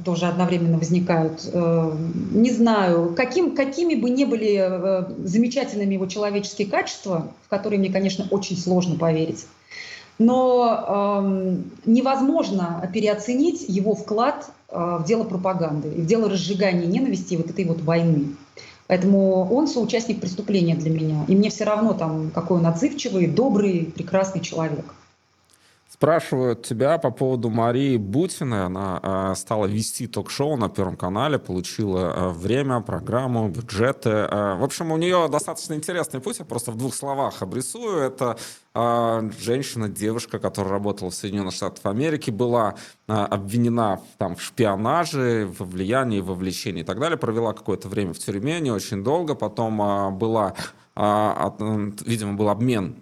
тоже 0.05 0.27
одновременно 0.27 0.79
возникают. 0.79 1.49
Э, 1.53 1.97
не 2.33 2.51
знаю, 2.51 3.15
каким, 3.17 3.55
какими 3.55 3.95
бы 3.95 4.11
ни 4.11 4.25
были 4.25 4.57
э, 4.61 5.13
замечательными 5.25 5.95
его 5.95 6.07
человеческие 6.07 6.69
качества, 6.69 7.33
в 7.45 7.49
которые 7.49 7.79
мне, 7.79 7.91
конечно, 7.91 8.27
очень 8.31 8.57
сложно 8.57 8.97
поверить, 8.97 9.47
но 10.19 11.23
э, 11.25 11.57
невозможно 11.87 12.89
переоценить 12.93 13.65
его 13.69 13.95
вклад 13.95 14.51
в 14.69 15.05
дело 15.05 15.25
пропаганды 15.25 15.89
и 15.89 16.03
в 16.03 16.07
дело 16.07 16.31
разжигания 16.31 16.87
ненависти 16.87 17.35
и 17.35 17.37
вот 17.37 17.51
этой 17.51 17.65
вот 17.65 17.81
войны. 17.81 18.37
Поэтому 18.87 19.53
он 19.53 19.67
соучастник 19.67 20.21
преступления 20.21 20.77
для 20.77 20.91
меня. 20.91 21.25
И 21.27 21.35
мне 21.35 21.51
все 21.51 21.65
равно, 21.65 21.93
там, 21.93 22.31
какой 22.31 22.59
он 22.59 22.67
отзывчивый, 22.67 23.27
добрый, 23.27 23.93
прекрасный 23.93 24.41
человек. 24.41 24.85
Спрашивают 26.01 26.63
тебя 26.63 26.97
по 26.97 27.11
поводу 27.11 27.51
Марии 27.51 27.99
Бутиной. 27.99 28.65
Она 28.65 29.01
э, 29.03 29.35
стала 29.37 29.67
вести 29.67 30.07
ток-шоу 30.07 30.57
на 30.57 30.71
Первом 30.71 30.97
канале, 30.97 31.39
получила 31.39 31.99
э, 31.99 32.29
время, 32.31 32.81
программу, 32.81 33.51
бюджеты. 33.51 34.09
Э, 34.09 34.55
в 34.55 34.65
общем, 34.65 34.93
у 34.93 34.97
нее 34.97 35.29
достаточно 35.31 35.75
интересный 35.75 36.21
путь. 36.21 36.39
Я 36.39 36.47
просто 36.47 36.73
в 36.73 36.79
двух 36.79 36.95
словах 36.95 37.43
обрисую. 37.43 37.99
Это 37.99 38.39
женщина, 38.73 39.89
девушка, 39.89 40.39
которая 40.39 40.73
работала 40.73 41.11
в 41.11 41.15
Соединенных 41.15 41.53
Штатах 41.53 41.85
Америки, 41.87 42.31
была 42.31 42.77
обвинена 43.09 44.01
там, 44.17 44.37
в 44.37 44.43
шпионаже, 44.43 45.47
в 45.59 45.65
влиянии, 45.73 46.21
вовлечении 46.21 46.83
и 46.83 46.85
так 46.85 47.01
далее. 47.01 47.19
Провела 47.19 47.53
какое-то 47.53 47.89
время 47.89 48.15
в 48.15 48.19
тюрьме, 48.19 48.61
не 48.61 48.71
очень 48.71 49.03
долго. 49.03 49.35
Потом 49.35 50.17
была, 50.17 50.55
видимо, 50.95 52.35
был 52.35 52.49
обмен 52.49 52.95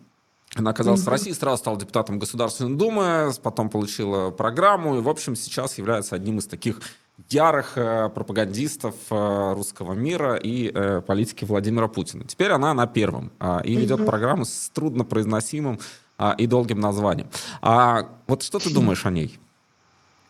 она 0.59 0.71
оказалась 0.71 1.01
mm-hmm. 1.01 1.05
в 1.05 1.09
России, 1.09 1.33
сразу 1.33 1.59
стала 1.59 1.79
депутатом 1.79 2.19
Государственной 2.19 2.77
Думы, 2.77 3.33
потом 3.43 3.71
получила 3.71 4.31
программу 4.31 4.99
и, 4.99 5.01
в 5.01 5.09
общем, 5.09 5.37
сейчас 5.37 5.79
является 5.79 6.15
одним 6.15 6.39
из 6.39 6.47
таких 6.47 6.81
ярых 7.31 7.77
э, 7.77 8.09
пропагандистов 8.11 8.95
э, 9.11 9.53
русского 9.55 9.93
мира 9.93 10.37
и 10.37 10.71
э, 10.73 11.03
политики 11.07 11.45
Владимира 11.45 11.89
Путина. 11.89 12.25
Теперь 12.25 12.53
она 12.53 12.75
на 12.75 12.87
первом 12.87 13.33
э, 13.41 13.61
и 13.65 13.75
ведет 13.77 14.01
mm-hmm. 14.01 14.07
программу 14.07 14.45
с 14.45 14.71
труднопроизносимым 14.71 15.81
э, 16.19 16.33
и 16.39 16.47
долгим 16.47 16.81
названием. 16.81 17.29
А 17.61 18.09
вот 18.27 18.43
что 18.43 18.59
ты 18.59 18.73
думаешь 18.73 19.05
о 19.05 19.11
ней? 19.11 19.39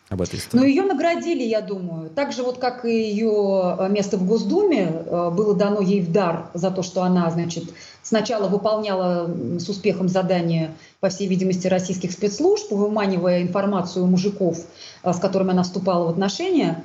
Об 0.09 0.21
этой 0.21 0.39
истории? 0.39 0.61
Ну, 0.61 0.67
ее 0.67 0.83
наградили, 0.83 1.43
я 1.43 1.61
думаю. 1.61 2.09
Так 2.09 2.31
же 2.31 2.43
вот, 2.43 2.57
как 2.57 2.85
и 2.85 2.91
ее 2.91 3.77
э, 3.79 3.89
место 3.89 4.17
в 4.17 4.25
Госдуме 4.25 4.87
э, 4.87 5.29
было 5.31 5.55
дано 5.55 5.81
ей 5.81 6.01
в 6.01 6.11
дар 6.11 6.49
за 6.53 6.71
то, 6.71 6.83
что 6.83 7.03
она, 7.03 7.29
значит, 7.29 7.65
сначала 8.01 8.47
выполняла 8.47 9.29
с 9.59 9.69
успехом 9.69 10.09
задания, 10.09 10.71
по 10.99 11.09
всей 11.09 11.27
видимости, 11.27 11.67
российских 11.67 12.11
спецслужб, 12.11 12.71
выманивая 12.71 13.43
информацию 13.43 14.03
у 14.03 14.07
мужиков, 14.07 14.57
э, 15.03 15.13
с 15.13 15.19
которыми 15.19 15.51
она 15.51 15.63
вступала 15.63 16.05
в 16.05 16.09
отношения, 16.09 16.83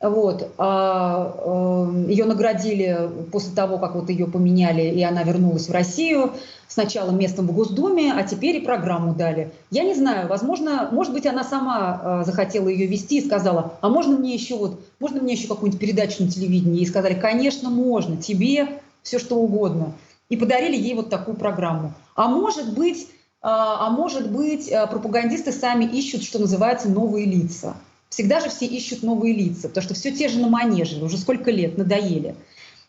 вот. 0.00 0.52
А, 0.58 1.34
э, 1.38 2.10
ее 2.10 2.26
наградили 2.26 3.08
после 3.32 3.54
того, 3.54 3.78
как 3.78 3.94
вот 3.94 4.10
ее 4.10 4.26
поменяли, 4.26 4.82
и 4.82 5.02
она 5.02 5.22
вернулась 5.22 5.68
в 5.68 5.72
Россию. 5.72 6.32
Сначала 6.68 7.10
местом 7.10 7.46
в 7.46 7.52
Госдуме, 7.52 8.12
а 8.12 8.22
теперь 8.22 8.56
и 8.56 8.60
программу 8.60 9.14
дали. 9.14 9.52
Я 9.70 9.84
не 9.84 9.94
знаю, 9.94 10.28
возможно, 10.28 10.88
может 10.92 11.12
быть, 11.14 11.24
она 11.24 11.44
сама 11.44 12.00
э, 12.02 12.24
захотела 12.26 12.68
ее 12.68 12.86
вести 12.86 13.18
и 13.18 13.24
сказала, 13.24 13.72
а 13.80 13.88
можно 13.88 14.18
мне 14.18 14.34
еще 14.34 14.56
вот, 14.56 14.80
можно 15.00 15.22
мне 15.22 15.34
еще 15.34 15.48
какую-нибудь 15.48 15.80
передачу 15.80 16.22
на 16.24 16.30
телевидении? 16.30 16.82
И 16.82 16.86
сказали, 16.86 17.14
конечно, 17.14 17.70
можно, 17.70 18.16
тебе 18.18 18.80
все 19.02 19.18
что 19.18 19.36
угодно. 19.36 19.92
И 20.28 20.36
подарили 20.36 20.76
ей 20.76 20.94
вот 20.94 21.08
такую 21.08 21.36
программу. 21.36 21.94
А 22.14 22.28
может 22.28 22.74
быть, 22.74 23.08
а, 23.40 23.86
а 23.86 23.90
может 23.90 24.30
быть, 24.30 24.68
э, 24.68 24.86
пропагандисты 24.88 25.52
сами 25.52 25.84
ищут, 25.84 26.24
что 26.24 26.38
называется, 26.38 26.90
новые 26.90 27.24
лица. 27.24 27.76
Всегда 28.08 28.40
же 28.40 28.48
все 28.48 28.66
ищут 28.66 29.02
новые 29.02 29.34
лица, 29.34 29.68
потому 29.68 29.84
что 29.84 29.94
все 29.94 30.12
те 30.12 30.28
же 30.28 30.38
на 30.38 30.48
манеже, 30.48 31.04
уже 31.04 31.18
сколько 31.18 31.50
лет, 31.50 31.76
надоели. 31.76 32.36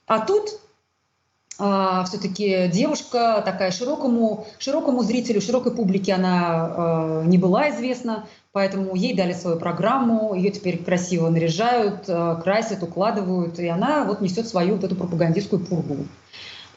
А 0.05 0.19
тут 0.19 0.59
а, 1.59 2.03
все-таки 2.05 2.69
девушка 2.71 3.41
такая 3.43 3.71
широкому, 3.71 4.45
широкому 4.59 5.03
зрителю, 5.03 5.41
широкой 5.41 5.73
публике 5.73 6.13
она 6.13 6.43
а, 6.43 7.23
не 7.25 7.37
была 7.37 7.71
известна, 7.71 8.25
поэтому 8.51 8.95
ей 8.95 9.15
дали 9.15 9.33
свою 9.33 9.57
программу, 9.57 10.35
ее 10.35 10.51
теперь 10.51 10.83
красиво 10.83 11.29
наряжают, 11.29 12.05
а, 12.07 12.35
красят, 12.35 12.83
укладывают, 12.83 13.57
и 13.59 13.67
она 13.67 14.03
вот 14.03 14.21
несет 14.21 14.47
свою 14.47 14.75
вот 14.75 14.83
эту 14.83 14.95
пропагандистскую 14.95 15.65
пургу. 15.65 16.05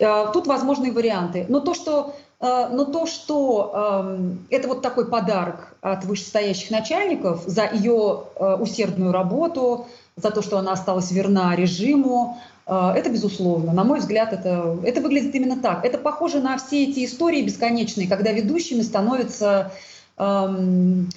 А, 0.01 0.29
тут 0.33 0.47
возможные 0.47 0.93
варианты. 0.93 1.45
Но 1.49 1.61
то, 1.61 1.75
что 1.75 2.17
но 2.41 2.87
то, 2.87 3.05
что 3.05 4.03
эм, 4.03 4.47
это 4.49 4.67
вот 4.67 4.81
такой 4.81 5.07
подарок 5.07 5.77
от 5.83 6.07
вышестоящих 6.07 6.71
начальников 6.71 7.43
за 7.47 7.67
ее 7.67 8.25
э, 8.35 8.55
усердную 8.55 9.13
работу, 9.13 9.87
за 10.17 10.31
то, 10.31 10.41
что 10.41 10.57
она 10.57 10.73
осталась 10.73 11.11
верна 11.11 11.55
режиму, 11.55 12.39
э, 12.67 12.93
это 12.97 13.11
безусловно. 13.11 13.75
На 13.75 13.85
мой 13.85 13.99
взгляд, 13.99 14.33
это, 14.33 14.79
это 14.85 15.03
выглядит 15.03 15.35
именно 15.35 15.61
так. 15.61 15.85
Это 15.85 15.99
похоже 15.99 16.41
на 16.41 16.57
все 16.57 16.85
эти 16.85 17.05
истории 17.05 17.43
бесконечные, 17.43 18.09
когда 18.09 18.33
ведущими 18.33 18.81
становятся 18.81 19.71
эм, 20.17 21.11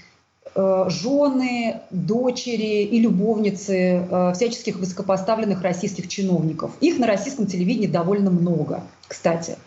жены, 0.56 1.82
дочери 1.90 2.84
и 2.84 3.00
любовницы 3.00 4.34
всяческих 4.36 4.76
высокопоставленных 4.76 5.64
российских 5.64 6.08
чиновников. 6.10 6.72
Их 6.80 7.00
на 7.00 7.08
российском 7.08 7.48
телевидении 7.48 7.88
довольно 7.88 8.30
много, 8.30 8.84
кстати. 9.08 9.58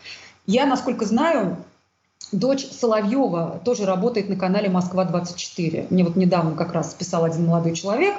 Я, 0.47 0.67
насколько 0.67 1.05
знаю, 1.05 1.57
дочь 2.33 2.67
Соловьева 2.71 3.61
тоже 3.65 3.85
работает 3.85 4.29
на 4.29 4.37
канале 4.37 4.69
«Москва-24». 4.69 5.89
Мне 5.91 6.05
вот 6.05 6.17
недавно 6.17 6.55
как 6.57 6.73
раз 6.73 6.95
писал 6.95 7.25
один 7.25 7.47
молодой 7.47 7.75
человек, 7.75 8.15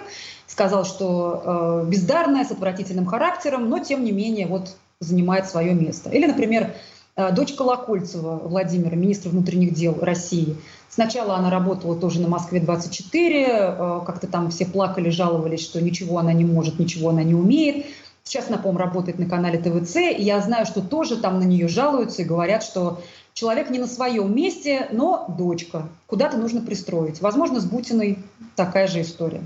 сказал, 0.46 0.86
что 0.86 1.84
э, 1.86 1.90
бездарная, 1.90 2.46
с 2.46 2.52
отвратительным 2.52 3.06
характером, 3.06 3.70
но 3.70 3.80
тем 3.80 4.04
не 4.04 4.12
менее 4.12 4.48
вот 4.48 4.76
занимает 5.00 5.48
свое 5.48 5.74
место. 5.74 6.10
Или, 6.10 6.26
например, 6.26 6.74
э, 7.16 7.32
дочь 7.32 7.54
Колокольцева 7.54 8.42
Владимира, 8.44 8.96
министра 8.96 9.30
внутренних 9.30 9.74
дел 9.74 9.98
России. 10.02 10.58
Сначала 10.90 11.36
она 11.36 11.50
работала 11.50 11.96
тоже 11.96 12.22
на 12.22 12.28
Москве-24, 12.28 13.12
э, 13.14 14.02
как-то 14.06 14.28
там 14.28 14.50
все 14.50 14.66
плакали, 14.66 15.10
жаловались, 15.10 15.62
что 15.62 15.82
ничего 15.82 16.18
она 16.18 16.34
не 16.34 16.44
может, 16.44 16.80
ничего 16.80 17.10
она 17.10 17.24
не 17.24 17.36
умеет. 17.36 17.86
Сейчас 18.28 18.50
она, 18.50 18.58
по-моему, 18.58 18.80
работает 18.80 19.20
на 19.20 19.26
канале 19.26 19.58
ТВЦ, 19.58 19.96
и 19.96 20.22
я 20.22 20.42
знаю, 20.42 20.66
что 20.66 20.82
тоже 20.82 21.16
там 21.16 21.40
на 21.40 21.44
нее 21.44 21.70
жалуются 21.70 22.24
и 22.24 22.26
говорят, 22.26 22.62
что 22.62 23.02
человек 23.32 23.70
не 23.70 23.80
на 23.80 23.88
своем 23.88 24.36
месте, 24.36 24.90
но 24.92 25.34
дочка. 25.38 25.88
Куда-то 26.08 26.36
нужно 26.36 26.62
пристроить. 26.62 27.22
Возможно, 27.22 27.62
с 27.62 27.66
Бутиной 27.66 28.20
такая 28.58 28.88
же 28.88 29.02
история. 29.02 29.46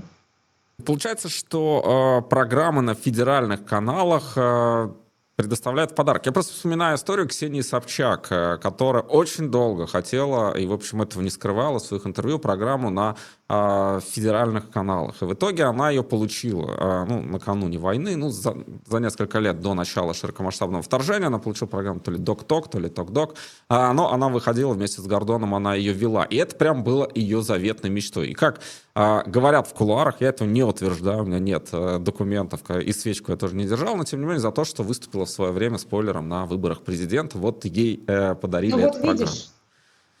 Получается, 0.84 1.28
что 1.28 2.22
э, 2.24 2.28
программы 2.28 2.82
на 2.82 2.94
федеральных 2.94 3.64
каналах 3.64 4.32
э, 4.34 4.88
предоставляет 5.36 5.94
подарок. 5.94 6.26
Я 6.26 6.32
просто 6.32 6.52
вспоминаю 6.52 6.96
историю 6.96 7.28
Ксении 7.28 7.60
Собчак, 7.60 8.26
э, 8.30 8.58
которая 8.58 9.04
очень 9.04 9.48
долго 9.48 9.86
хотела, 9.86 10.56
и, 10.58 10.66
в 10.66 10.72
общем, 10.72 11.02
этого 11.02 11.22
не 11.22 11.30
скрывала 11.30 11.78
в 11.78 11.82
своих 11.82 12.04
интервью, 12.04 12.40
программу 12.40 12.90
на 12.90 13.14
э, 13.52 14.00
федеральных 14.10 14.70
каналах. 14.70 15.22
И 15.22 15.24
в 15.26 15.34
итоге 15.34 15.64
она 15.64 15.90
ее 15.90 16.02
получила 16.02 16.70
э, 16.70 17.04
ну, 17.06 17.22
накануне 17.22 17.78
войны, 17.78 18.16
ну, 18.16 18.30
за, 18.30 18.56
за 18.86 18.98
несколько 18.98 19.38
лет 19.38 19.60
до 19.60 19.74
начала 19.74 20.14
широкомасштабного 20.14 20.82
вторжения. 20.82 21.26
Она 21.26 21.38
получила 21.38 21.68
программу 21.68 22.00
то 22.00 22.10
ли 22.10 22.18
Док-Ток, 22.18 22.70
то 22.70 22.78
ли 22.78 22.88
Ток-Док. 22.88 23.34
Э, 23.68 23.92
но 23.92 24.12
она 24.12 24.28
выходила 24.28 24.72
вместе 24.72 25.02
с 25.02 25.06
Гордоном, 25.06 25.54
она 25.54 25.74
ее 25.74 25.92
вела. 25.92 26.24
И 26.24 26.36
это 26.36 26.56
прям 26.56 26.82
было 26.82 27.08
ее 27.14 27.42
заветной 27.42 27.90
мечтой. 27.90 28.28
И 28.28 28.32
как 28.32 28.60
э, 28.94 29.22
говорят 29.26 29.68
в 29.68 29.74
кулуарах, 29.74 30.20
я 30.20 30.28
этого 30.28 30.48
не 30.48 30.62
утверждаю, 30.62 31.24
у 31.24 31.26
меня 31.26 31.38
нет 31.38 31.68
э, 31.72 31.98
документов, 31.98 32.60
и 32.70 32.92
свечку 32.92 33.32
я 33.32 33.36
тоже 33.36 33.54
не 33.54 33.66
держал, 33.66 33.96
но 33.96 34.04
тем 34.04 34.20
не 34.20 34.26
менее 34.26 34.40
за 34.40 34.50
то, 34.50 34.64
что 34.64 34.82
выступила 34.82 35.26
в 35.26 35.30
свое 35.30 35.52
время 35.52 35.76
спойлером 35.76 36.28
на 36.28 36.46
выборах 36.46 36.80
президента, 36.80 37.36
вот 37.36 37.66
ей 37.66 38.02
э, 38.06 38.34
подарили 38.34 38.72
ну, 38.72 38.80
вот 38.80 38.96
эту 38.96 39.06
видишь. 39.06 39.18
программу. 39.18 39.52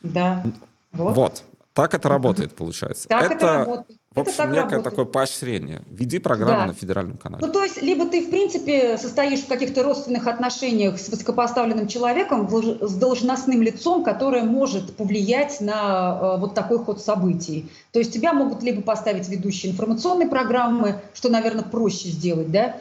Да. 0.02 0.44
Вот. 0.92 1.16
вот. 1.16 1.44
Так 1.74 1.94
это 1.94 2.08
работает, 2.08 2.54
получается. 2.54 3.08
Так 3.08 3.24
это, 3.24 3.34
это 3.34 3.58
работает. 3.58 3.98
В 4.14 4.20
общем, 4.20 4.32
это 4.34 4.46
некое 4.48 4.60
работает. 4.60 4.84
такое 4.84 5.04
поощрение. 5.06 5.82
Веди 5.88 6.18
программу 6.18 6.60
да. 6.60 6.66
на 6.66 6.74
федеральном 6.74 7.16
канале. 7.16 7.46
Ну, 7.46 7.50
то 7.50 7.64
есть, 7.64 7.80
либо 7.80 8.06
ты, 8.06 8.26
в 8.26 8.30
принципе, 8.30 8.98
состоишь 8.98 9.40
в 9.40 9.48
каких-то 9.48 9.82
родственных 9.82 10.26
отношениях 10.26 10.98
с 10.98 11.08
высокопоставленным 11.08 11.88
человеком, 11.88 12.46
с 12.50 12.94
должностным 12.94 13.62
лицом, 13.62 14.04
которое 14.04 14.44
может 14.44 14.96
повлиять 14.96 15.62
на 15.62 16.18
э, 16.20 16.40
вот 16.40 16.54
такой 16.54 16.78
ход 16.78 17.00
событий. 17.00 17.70
То 17.90 18.00
есть 18.00 18.12
тебя 18.12 18.34
могут 18.34 18.62
либо 18.62 18.82
поставить 18.82 19.28
ведущие 19.28 19.72
информационной 19.72 20.26
программы, 20.26 21.00
что, 21.14 21.30
наверное, 21.30 21.64
проще 21.64 22.08
сделать, 22.08 22.50
да, 22.50 22.76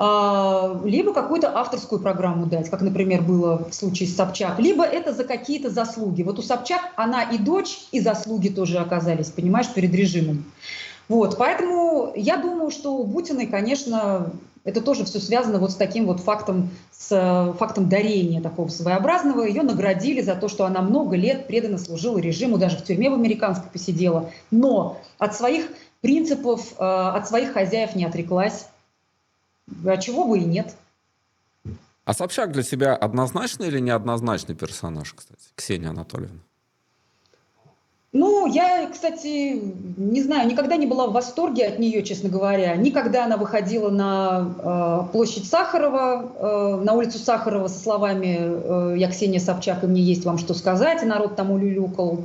либо 0.00 1.12
какую-то 1.12 1.54
авторскую 1.54 2.00
программу 2.00 2.46
дать, 2.46 2.70
как, 2.70 2.80
например, 2.80 3.20
было 3.20 3.68
в 3.68 3.74
случае 3.74 4.08
с 4.08 4.16
Собчак, 4.16 4.58
либо 4.58 4.82
это 4.82 5.12
за 5.12 5.24
какие-то 5.24 5.68
заслуги. 5.68 6.22
Вот 6.22 6.38
у 6.38 6.42
Собчак 6.42 6.80
она 6.96 7.22
и 7.24 7.36
дочь, 7.36 7.80
и 7.92 8.00
заслуги 8.00 8.48
тоже 8.48 8.78
оказались, 8.78 9.28
понимаешь, 9.28 9.68
перед 9.68 9.94
режимом. 9.94 10.44
Вот, 11.08 11.36
поэтому 11.36 12.12
я 12.16 12.38
думаю, 12.38 12.70
что 12.70 12.94
у 12.94 13.06
Путиной, 13.06 13.46
конечно, 13.46 14.32
это 14.64 14.80
тоже 14.80 15.04
все 15.04 15.18
связано 15.18 15.58
вот 15.58 15.72
с 15.72 15.74
таким 15.74 16.06
вот 16.06 16.20
фактом, 16.20 16.70
с 16.92 17.54
фактом 17.58 17.88
дарения 17.90 18.40
такого 18.40 18.68
своеобразного. 18.68 19.44
Ее 19.44 19.62
наградили 19.62 20.22
за 20.22 20.34
то, 20.34 20.48
что 20.48 20.64
она 20.64 20.80
много 20.80 21.16
лет 21.16 21.46
преданно 21.46 21.76
служила 21.76 22.16
режиму, 22.16 22.56
даже 22.56 22.78
в 22.78 22.84
тюрьме 22.84 23.10
в 23.10 23.14
американской 23.14 23.70
посидела. 23.70 24.30
Но 24.50 24.98
от 25.18 25.34
своих 25.34 25.66
принципов, 26.00 26.72
э, 26.78 26.82
от 26.82 27.28
своих 27.28 27.52
хозяев 27.52 27.94
не 27.94 28.06
отреклась. 28.06 28.66
А 29.86 29.96
чего 29.96 30.24
бы 30.24 30.38
и 30.38 30.44
нет. 30.44 30.74
А 32.04 32.14
Собчак 32.14 32.52
для 32.52 32.62
себя 32.62 32.94
однозначный 32.94 33.68
или 33.68 33.78
неоднозначный 33.78 34.54
персонаж, 34.54 35.12
кстати, 35.14 35.44
Ксения 35.54 35.90
Анатольевна? 35.90 36.40
Ну, 38.12 38.46
я, 38.52 38.88
кстати, 38.90 39.62
не 39.96 40.20
знаю, 40.20 40.48
никогда 40.48 40.76
не 40.76 40.88
была 40.88 41.06
в 41.06 41.12
восторге 41.12 41.68
от 41.68 41.78
нее, 41.78 42.02
честно 42.02 42.28
говоря. 42.28 42.74
Никогда 42.74 43.26
она 43.26 43.36
выходила 43.36 43.88
на 43.88 45.06
э, 45.08 45.12
площадь 45.12 45.48
Сахарова, 45.48 46.32
э, 46.34 46.84
на 46.84 46.94
улицу 46.94 47.18
Сахарова 47.18 47.68
со 47.68 47.78
словами 47.78 48.38
э, 48.40 48.98
«Я 48.98 49.08
Ксения 49.10 49.38
Собчак, 49.38 49.84
и 49.84 49.86
мне 49.86 50.02
есть 50.02 50.24
вам 50.24 50.38
что 50.38 50.54
сказать», 50.54 51.04
и 51.04 51.06
народ 51.06 51.36
там 51.36 51.52
улюлюкал. 51.52 52.24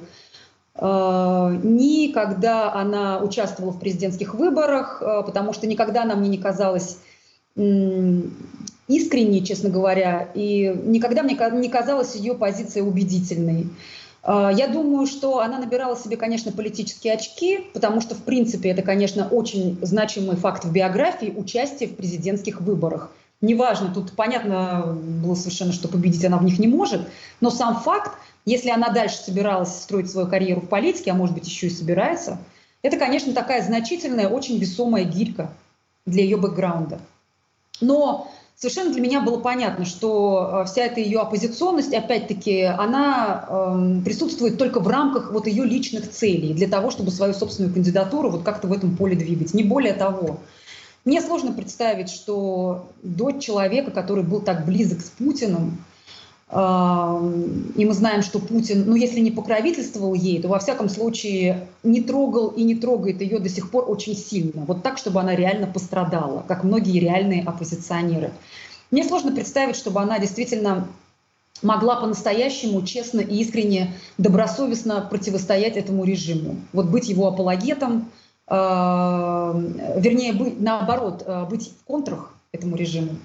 Э, 0.74 1.56
никогда 1.62 2.74
она 2.74 3.20
участвовала 3.20 3.72
в 3.72 3.80
президентских 3.80 4.34
выборах, 4.34 5.04
э, 5.04 5.22
потому 5.24 5.54
что 5.54 5.68
никогда 5.68 6.02
она 6.02 6.16
мне 6.16 6.30
не 6.30 6.40
казалась 6.40 6.98
искренней, 7.56 9.44
честно 9.44 9.70
говоря, 9.70 10.30
и 10.34 10.76
никогда 10.86 11.24
мне 11.24 11.38
не 11.54 11.70
казалась 11.70 12.16
ее 12.16 12.36
позиция 12.36 12.84
убедительной. 12.84 13.68
А, 14.24 14.52
я 14.52 14.68
думаю, 14.68 15.08
что 15.08 15.40
она 15.40 15.60
набирала 15.60 15.96
себе, 15.96 16.18
конечно, 16.18 16.52
политические 16.52 17.14
очки, 17.14 17.60
потому 17.74 18.02
что, 18.02 18.16
в 18.16 18.24
принципе, 18.24 18.70
это, 18.70 18.82
конечно, 18.82 19.28
очень 19.30 19.78
значимый 19.82 20.36
факт 20.36 20.66
в 20.66 20.72
биографии 20.72 21.34
участия 21.36 21.88
в 21.88 21.96
президентских 21.96 22.62
выборах. 22.62 23.12
Неважно, 23.42 23.94
тут 23.94 24.14
понятно 24.14 24.98
было 25.24 25.36
совершенно, 25.36 25.74
что 25.74 25.88
победить 25.88 26.26
она 26.26 26.38
в 26.38 26.44
них 26.44 26.58
не 26.58 26.68
может, 26.68 27.08
но 27.42 27.50
сам 27.52 27.80
факт, 27.80 28.12
если 28.46 28.70
она 28.70 28.90
дальше 28.90 29.18
собиралась 29.18 29.76
строить 29.76 30.10
свою 30.10 30.28
карьеру 30.28 30.62
в 30.62 30.70
политике, 30.70 31.12
а 31.12 31.16
может 31.16 31.36
быть 31.36 31.48
еще 31.48 31.68
и 31.68 31.72
собирается, 31.72 32.40
это, 32.82 32.98
конечно, 32.98 33.34
такая 33.34 33.64
значительная, 33.64 34.28
очень 34.28 34.58
весомая 34.58 35.04
гирька 35.04 35.52
для 36.06 36.24
ее 36.24 36.38
бэкграунда. 36.38 37.00
Но 37.82 38.32
совершенно 38.56 38.92
для 38.92 39.02
меня 39.02 39.22
было 39.22 39.40
понятно, 39.40 39.86
что 39.86 40.64
э, 40.64 40.66
вся 40.66 40.84
эта 40.84 41.00
ее 41.00 41.20
оппозиционность, 41.20 41.94
опять-таки, 41.94 42.64
она 42.64 43.46
э, 43.48 44.02
присутствует 44.04 44.58
только 44.58 44.80
в 44.80 44.88
рамках 44.88 45.32
вот 45.32 45.48
ее 45.48 45.66
личных 45.66 46.10
целей, 46.10 46.54
для 46.54 46.68
того, 46.68 46.92
чтобы 46.92 47.12
свою 47.12 47.34
собственную 47.34 47.74
кандидатуру 47.74 48.30
вот 48.30 48.44
как-то 48.44 48.68
в 48.68 48.74
этом 48.74 48.96
поле 48.96 49.16
двигать, 49.16 49.54
не 49.54 49.64
более 49.64 49.94
того. 49.94 50.40
Мне 51.04 51.22
сложно 51.22 51.52
представить, 51.52 52.10
что 52.10 52.88
дочь 53.04 53.44
человека, 53.44 53.92
который 53.92 54.24
был 54.24 54.42
так 54.42 54.66
близок 54.66 55.02
с 55.02 55.10
Путиным, 55.10 55.84
и 56.52 57.86
мы 57.86 57.94
знаем, 57.94 58.22
что 58.22 58.40
Путин, 58.40 58.84
ну 58.86 58.96
если 58.96 59.20
не 59.20 59.32
покровительствовал 59.32 60.14
ей, 60.14 60.40
то 60.40 60.48
во 60.48 60.60
всяком 60.60 60.90
случае 60.90 61.68
не 61.82 62.02
трогал 62.02 62.50
и 62.50 62.64
не 62.64 62.76
трогает 62.76 63.22
ее 63.22 63.40
до 63.40 63.50
сих 63.50 63.72
пор 63.72 63.90
очень 63.90 64.16
сильно. 64.16 64.64
Вот 64.66 64.84
так, 64.84 65.00
чтобы 65.00 65.20
она 65.20 65.36
реально 65.36 65.66
пострадала, 65.66 66.46
как 66.48 66.64
многие 66.64 67.00
реальные 67.00 67.44
оппозиционеры. 67.44 68.32
Мне 68.92 69.04
сложно 69.04 69.32
представить, 69.32 69.76
чтобы 69.76 70.02
она 70.02 70.20
действительно 70.20 70.88
могла 71.64 71.96
по-настоящему 71.96 72.84
честно 72.84 73.22
и 73.22 73.38
искренне, 73.42 73.94
добросовестно 74.20 75.02
противостоять 75.02 75.78
этому 75.78 76.04
режиму. 76.04 76.58
Вот 76.74 76.88
быть 76.88 77.10
его 77.10 77.28
апологетом, 77.28 78.12
вернее, 78.48 80.34
быть, 80.34 80.60
наоборот, 80.62 81.24
э, 81.26 81.46
быть 81.50 81.72
в 81.72 81.84
контрах 81.86 82.36
этому 82.52 82.76
режиму. 82.76 83.16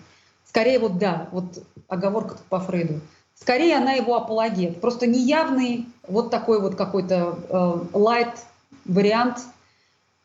Скорее 0.51 0.81
вот 0.81 0.99
да, 0.99 1.29
вот 1.31 1.63
оговорка 1.87 2.37
по 2.49 2.59
Фрейду. 2.59 3.01
Скорее 3.37 3.77
она 3.77 3.93
его 3.93 4.17
апологет. 4.17 4.81
Просто 4.81 5.07
неявный 5.07 5.87
вот 6.09 6.33
такой 6.33 6.61
вот 6.61 6.75
какой-то 6.75 7.39
э, 7.49 8.49
вариант, 8.85 9.39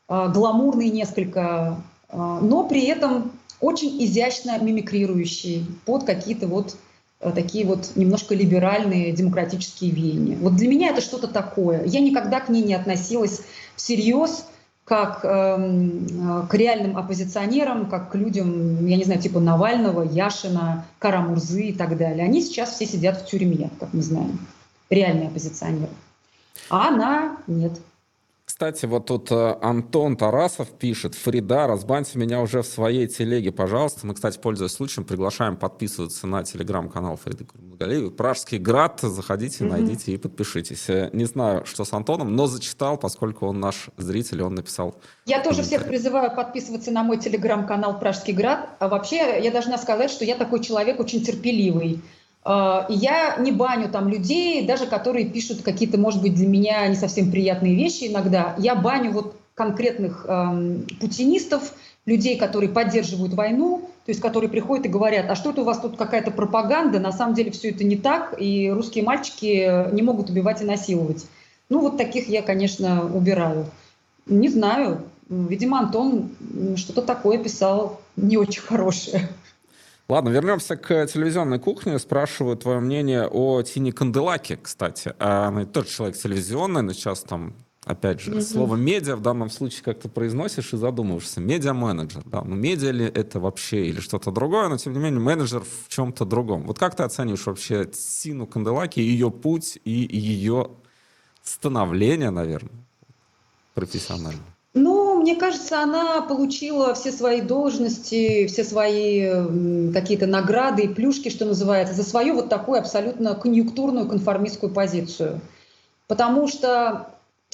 э, 0.10 0.30
гламурный 0.34 0.90
несколько, 0.90 1.80
э, 2.10 2.18
но 2.18 2.68
при 2.68 2.86
этом 2.86 3.34
очень 3.60 4.04
изящно 4.04 4.58
мимикрирующий 4.58 5.68
под 5.86 6.06
какие-то 6.06 6.48
вот 6.48 6.76
э, 7.20 7.32
такие 7.32 7.68
вот 7.68 7.92
немножко 7.94 8.34
либеральные 8.34 9.12
демократические 9.12 9.92
веяния. 9.92 10.38
Вот 10.38 10.56
для 10.56 10.68
меня 10.68 10.90
это 10.90 11.02
что-то 11.02 11.28
такое. 11.28 11.86
Я 11.86 12.00
никогда 12.00 12.40
к 12.40 12.50
ней 12.50 12.64
не 12.64 12.74
относилась 12.74 13.42
всерьез, 13.76 14.48
как 14.86 15.22
э, 15.24 16.48
к 16.48 16.54
реальным 16.54 16.96
оппозиционерам, 16.96 17.90
как 17.90 18.12
к 18.12 18.16
людям, 18.16 18.86
я 18.86 18.98
не 18.98 19.04
знаю, 19.04 19.20
типа 19.20 19.40
Навального, 19.40 20.04
Яшина, 20.04 20.86
Карамурзы 21.00 21.70
и 21.70 21.74
так 21.74 21.98
далее. 21.98 22.24
Они 22.24 22.42
сейчас 22.42 22.76
все 22.76 22.86
сидят 22.86 23.22
в 23.22 23.26
тюрьме, 23.26 23.72
как 23.80 23.94
мы 23.94 24.04
знаем, 24.04 24.40
реальные 24.92 25.30
оппозиционеры. 25.30 25.92
А 26.70 26.90
она 26.90 27.38
нет. 27.48 27.74
Кстати, 28.56 28.86
вот 28.86 29.08
тут 29.08 29.34
э, 29.34 29.58
Антон 29.62 30.16
Тарасов 30.16 30.70
пишет, 30.70 31.14
Фрида, 31.14 31.68
разбаньте 31.68 32.18
меня 32.18 32.40
уже 32.40 32.62
в 32.62 32.66
своей 32.66 33.06
телеге, 33.06 33.52
пожалуйста. 33.52 34.08
Мы, 34.08 34.14
кстати, 34.14 34.40
пользуясь 34.40 34.72
случаем, 34.72 35.06
приглашаем 35.06 35.58
подписываться 35.58 36.26
на 36.26 36.42
телеграм-канал 36.42 37.18
Фриды 37.18 37.44
Курмагалиевой. 37.44 38.12
Пражский 38.12 38.58
град, 38.58 39.02
заходите, 39.02 39.66
mm-hmm. 39.66 39.70
найдите 39.70 40.14
и 40.14 40.18
подпишитесь. 40.18 40.90
Э, 40.90 41.10
не 41.12 41.26
знаю, 41.26 41.66
что 41.66 41.84
с 41.84 41.92
Антоном, 41.92 42.34
но 42.34 42.48
зачитал, 42.48 42.98
поскольку 42.98 43.46
он 43.46 43.60
наш 43.60 43.90
зритель, 43.98 44.42
он 44.42 44.56
написал. 44.56 44.96
Я 45.26 45.44
тоже 45.44 45.62
всех 45.62 45.86
призываю 45.86 46.34
подписываться 46.34 46.92
на 46.92 47.04
мой 47.04 47.18
телеграм-канал 47.18 48.00
Пражский 48.00 48.32
град. 48.32 48.70
А 48.80 48.88
вообще, 48.88 49.44
я 49.44 49.52
должна 49.52 49.78
сказать, 49.78 50.10
что 50.10 50.24
я 50.24 50.38
такой 50.38 50.64
человек 50.64 50.98
очень 51.02 51.22
терпеливый. 51.26 52.02
А, 52.46 52.86
я 52.90 53.36
не 53.38 53.52
баню 53.52 53.90
там 53.90 54.08
людей, 54.08 54.66
даже 54.66 54.86
которые 54.86 55.26
пишут 55.26 55.64
какие-то, 55.64 55.98
может 55.98 56.22
быть, 56.22 56.36
для 56.36 56.48
меня 56.48 56.88
не 56.88 56.96
совсем 56.96 57.32
приятные 57.32 57.76
вещи 57.76 58.06
иногда. 58.06 58.56
Я 58.60 58.76
баню 58.76 59.12
вот 59.12 59.36
конкретных 59.56 60.26
эм, 60.28 60.86
путинистов, 61.00 61.74
людей, 62.06 62.38
которые 62.38 62.70
поддерживают 62.70 63.34
войну, 63.34 63.90
то 64.06 64.12
есть 64.12 64.22
которые 64.22 64.50
приходят 64.50 64.86
и 64.86 64.90
говорят, 64.90 65.26
а 65.30 65.36
что 65.36 65.50
это 65.50 65.62
у 65.62 65.64
вас 65.64 65.80
тут 65.80 65.98
какая-то 65.98 66.30
пропаганда, 66.30 67.00
на 67.00 67.12
самом 67.12 67.34
деле 67.34 67.50
все 67.50 67.72
это 67.72 67.84
не 67.84 67.96
так, 67.96 68.36
и 68.38 68.70
русские 68.70 69.04
мальчики 69.04 69.92
не 69.92 70.04
могут 70.04 70.30
убивать 70.30 70.62
и 70.62 70.66
насиловать. 70.66 71.26
Ну 71.70 71.80
вот 71.80 71.98
таких 71.98 72.30
я, 72.30 72.44
конечно, 72.44 73.10
убираю. 73.12 73.66
Не 74.28 74.50
знаю, 74.50 75.02
видимо, 75.30 75.80
Антон 75.80 76.30
что-то 76.76 77.02
такое 77.02 77.40
писал 77.40 78.00
не 78.16 78.38
очень 78.38 78.62
хорошее. 78.62 79.28
Ладно, 80.08 80.30
вернемся 80.30 80.78
к 80.78 81.08
телевизионной 81.08 81.60
кухне. 81.60 81.98
Спрашиваю 81.98 82.56
твое 82.58 82.80
мнение 82.80 83.28
о 83.28 83.64
Тине 83.64 83.92
Канделаке, 83.92 84.58
кстати. 84.58 85.16
А 85.18 85.48
она 85.48 85.66
тоже 85.66 85.88
человек 85.90 86.18
телевизионный, 86.18 86.84
но 86.84 86.94
сейчас 86.94 87.22
там 87.22 87.56
опять 87.86 88.20
же, 88.20 88.32
mm-hmm. 88.32 88.42
слово 88.42 88.76
медиа 88.76 89.16
в 89.16 89.22
данном 89.22 89.50
случае 89.50 89.84
как-то 89.84 90.10
произносишь 90.10 90.74
и 90.74 90.78
задумываешься. 90.78 91.40
Медиа-менеджер, 91.40 92.24
да, 92.26 92.42
ну 92.42 92.56
медиа 92.56 92.92
ли 92.92 93.06
это 93.06 93.40
вообще 93.40 93.86
или 93.86 94.00
что-то 94.00 94.32
другое, 94.32 94.68
но 94.68 94.78
тем 94.78 94.94
не 94.94 95.00
менее 95.00 95.20
менеджер 95.20 95.62
в 95.64 95.88
чем-то 95.90 96.26
другом. 96.26 96.64
Вот 96.66 96.80
как 96.80 96.96
ты 96.96 97.04
оцениваешь 97.04 97.46
вообще 97.46 97.86
Тину 97.86 98.48
Канделаки, 98.48 99.00
ее 99.00 99.30
путь 99.30 99.80
и 99.86 99.92
ее 99.92 100.72
становление, 101.44 102.32
наверное, 102.32 102.84
профессионально? 103.76 104.42
Ну, 104.74 105.05
мне 105.26 105.36
кажется, 105.36 105.82
она 105.82 106.22
получила 106.22 106.94
все 106.94 107.12
свои 107.12 107.42
должности, 107.42 108.46
все 108.46 108.64
свои 108.64 109.92
какие-то 109.92 110.28
награды 110.28 110.84
и 110.84 110.88
плюшки, 110.88 111.30
что 111.30 111.46
называется, 111.46 111.96
за 111.96 112.04
свою 112.04 112.36
вот 112.36 112.50
такую 112.50 112.78
абсолютно 112.78 113.34
конъюнктурную 113.34 114.08
конформистскую 114.08 114.72
позицию. 114.72 115.42
Потому 116.06 116.48
что 116.48 117.08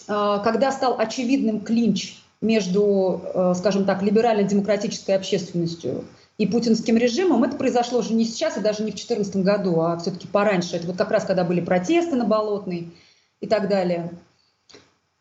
а, 0.09 0.39
когда 0.39 0.73
стал 0.73 0.99
очевидным 0.99 1.61
клинч 1.61 2.17
между, 2.41 3.21
э, 3.33 3.53
скажем 3.55 3.85
так, 3.85 4.01
либерально-демократической 4.01 5.11
общественностью 5.11 6.03
и 6.37 6.47
путинским 6.47 6.97
режимом, 6.97 7.45
это 7.45 7.55
произошло 7.55 7.99
уже 7.99 8.13
не 8.13 8.25
сейчас 8.25 8.57
и 8.57 8.59
даже 8.59 8.83
не 8.83 8.91
в 8.91 8.95
2014 8.95 9.37
году, 9.37 9.79
а 9.79 9.97
все-таки 9.97 10.27
пораньше. 10.27 10.75
Это 10.75 10.87
вот 10.87 10.97
как 10.97 11.09
раз 11.11 11.23
когда 11.23 11.45
были 11.45 11.61
протесты 11.61 12.17
на 12.17 12.25
Болотной 12.25 12.91
и 13.39 13.47
так 13.47 13.69
далее– 13.69 14.11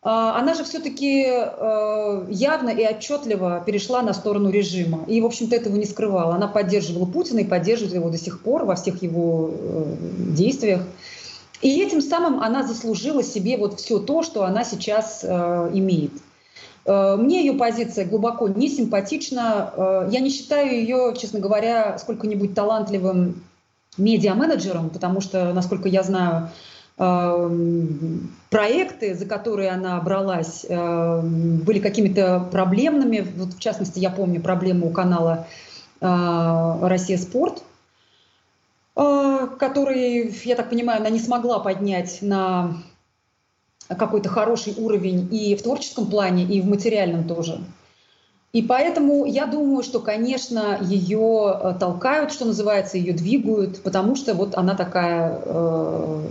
она 0.02 0.54
же 0.54 0.64
все-таки 0.64 1.26
э, 1.26 2.26
явно 2.30 2.70
и 2.70 2.86
отчетливо 2.86 3.62
перешла 3.66 4.00
на 4.00 4.14
сторону 4.14 4.50
режима. 4.50 5.04
И, 5.06 5.20
в 5.20 5.26
общем-то, 5.26 5.54
этого 5.54 5.76
не 5.76 5.84
скрывала. 5.84 6.34
Она 6.34 6.48
поддерживала 6.48 7.04
Путина 7.04 7.40
и 7.40 7.44
поддерживает 7.44 7.94
его 7.94 8.08
до 8.08 8.16
сих 8.16 8.42
пор 8.42 8.64
во 8.64 8.76
всех 8.76 9.02
его 9.02 9.50
э, 9.52 9.94
действиях. 10.34 10.80
И 11.60 11.82
этим 11.82 12.00
самым 12.00 12.40
она 12.40 12.66
заслужила 12.66 13.22
себе 13.22 13.58
вот 13.58 13.78
все 13.78 13.98
то, 13.98 14.22
что 14.22 14.44
она 14.44 14.64
сейчас 14.64 15.20
э, 15.22 15.70
имеет. 15.74 16.12
Мне 16.86 17.40
ее 17.40 17.52
позиция 17.52 18.06
глубоко 18.06 18.48
не 18.48 18.66
симпатична. 18.66 20.08
Я 20.10 20.20
не 20.20 20.30
считаю 20.30 20.72
ее, 20.72 21.14
честно 21.16 21.38
говоря, 21.38 21.98
сколько-нибудь 21.98 22.54
талантливым 22.54 23.44
медиа-менеджером, 23.98 24.88
потому 24.88 25.20
что, 25.20 25.52
насколько 25.52 25.88
я 25.88 26.02
знаю, 26.02 26.48
проекты, 26.96 29.14
за 29.14 29.26
которые 29.26 29.70
она 29.70 30.00
бралась, 30.00 30.66
эм, 30.68 31.58
были 31.58 31.78
какими-то 31.78 32.48
проблемными. 32.52 33.26
Вот, 33.36 33.54
в 33.54 33.58
частности, 33.58 33.98
я 33.98 34.10
помню 34.10 34.40
проблему 34.40 34.88
у 34.88 34.90
канала 34.90 35.46
«Россия 36.00 37.18
Спорт», 37.18 37.62
который, 38.94 40.34
я 40.44 40.56
так 40.56 40.70
понимаю, 40.70 41.00
она 41.00 41.10
не 41.10 41.20
смогла 41.20 41.58
поднять 41.58 42.22
на 42.22 42.76
какой-то 43.88 44.28
хороший 44.28 44.74
уровень 44.76 45.28
и 45.34 45.56
в 45.56 45.62
творческом 45.62 46.06
плане, 46.06 46.44
и 46.44 46.60
в 46.60 46.66
материальном 46.66 47.24
тоже. 47.24 47.60
И 48.52 48.62
поэтому 48.62 49.26
я 49.26 49.46
думаю, 49.46 49.84
что, 49.84 50.00
конечно, 50.00 50.78
ее 50.80 51.54
э, 51.54 51.74
толкают, 51.78 52.32
что 52.32 52.44
называется, 52.44 52.98
ее 52.98 53.12
двигают, 53.12 53.80
потому 53.82 54.16
что 54.16 54.34
вот 54.34 54.56
она 54.56 54.74
такая 54.74 55.40
э, 55.44 56.26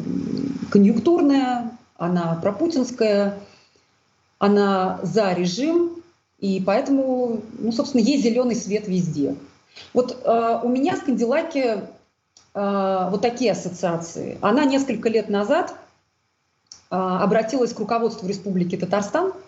конъюнктурная, 0.70 1.72
она 1.98 2.38
пропутинская, 2.42 3.40
она 4.38 5.00
за 5.02 5.32
режим, 5.32 6.04
и 6.40 6.62
поэтому, 6.62 7.42
ну, 7.58 7.72
собственно, 7.72 8.02
есть 8.02 8.24
зеленый 8.24 8.56
свет 8.56 8.90
везде. 8.90 9.36
Вот 9.94 10.18
э, 10.22 10.60
у 10.62 10.68
меня 10.68 10.98
с 10.98 11.00
Кандилаки 11.00 11.80
э, 12.54 13.08
вот 13.12 13.22
такие 13.22 13.54
ассоциации. 13.54 14.38
Она 14.42 14.66
несколько 14.66 15.08
лет 15.08 15.30
назад 15.30 15.74
э, 16.92 16.96
обратилась 16.98 17.72
к 17.72 17.80
руководству 17.80 18.28
Республики 18.28 18.76
Татарстан– 18.76 19.32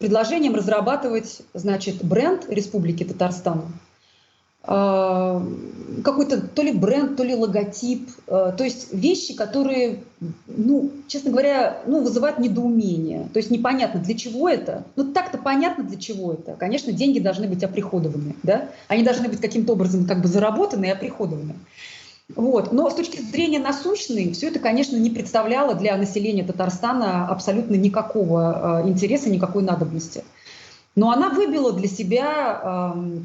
предложением 0.00 0.54
разрабатывать, 0.54 1.42
значит, 1.52 2.02
бренд 2.02 2.46
Республики 2.48 3.04
Татарстан, 3.04 3.66
а, 4.62 5.42
какой-то 6.02 6.40
то 6.40 6.62
ли 6.62 6.72
бренд, 6.72 7.16
то 7.16 7.22
ли 7.22 7.34
логотип, 7.34 8.08
а, 8.26 8.52
то 8.52 8.64
есть 8.64 8.94
вещи, 8.94 9.34
которые, 9.34 10.02
ну, 10.46 10.90
честно 11.06 11.30
говоря, 11.30 11.82
ну, 11.86 12.02
вызывают 12.02 12.38
недоумение. 12.38 13.28
То 13.32 13.38
есть 13.38 13.50
непонятно, 13.50 14.00
для 14.00 14.16
чего 14.16 14.48
это. 14.48 14.84
Ну, 14.96 15.12
так-то 15.12 15.36
понятно, 15.36 15.84
для 15.84 15.98
чего 15.98 16.32
это. 16.32 16.54
Конечно, 16.54 16.92
деньги 16.92 17.18
должны 17.18 17.46
быть 17.46 17.62
оприходованы, 17.62 18.36
да? 18.42 18.70
Они 18.88 19.02
должны 19.02 19.28
быть 19.28 19.40
каким-то 19.40 19.74
образом 19.74 20.06
как 20.06 20.22
бы 20.22 20.28
заработаны 20.28 20.86
и 20.86 20.90
оприходованы. 20.90 21.56
Вот. 22.36 22.72
Но 22.72 22.90
с 22.90 22.94
точки 22.94 23.20
зрения 23.20 23.58
насущной, 23.58 24.32
все 24.32 24.48
это, 24.48 24.58
конечно, 24.58 24.96
не 24.96 25.10
представляло 25.10 25.74
для 25.74 25.96
населения 25.96 26.44
Татарстана 26.44 27.26
абсолютно 27.26 27.74
никакого 27.74 28.82
э, 28.84 28.88
интереса, 28.88 29.30
никакой 29.30 29.62
надобности. 29.62 30.24
Но 30.96 31.10
она 31.10 31.30
выбила 31.30 31.72
для 31.72 31.88
себя 31.88 32.92
э, 32.94 33.20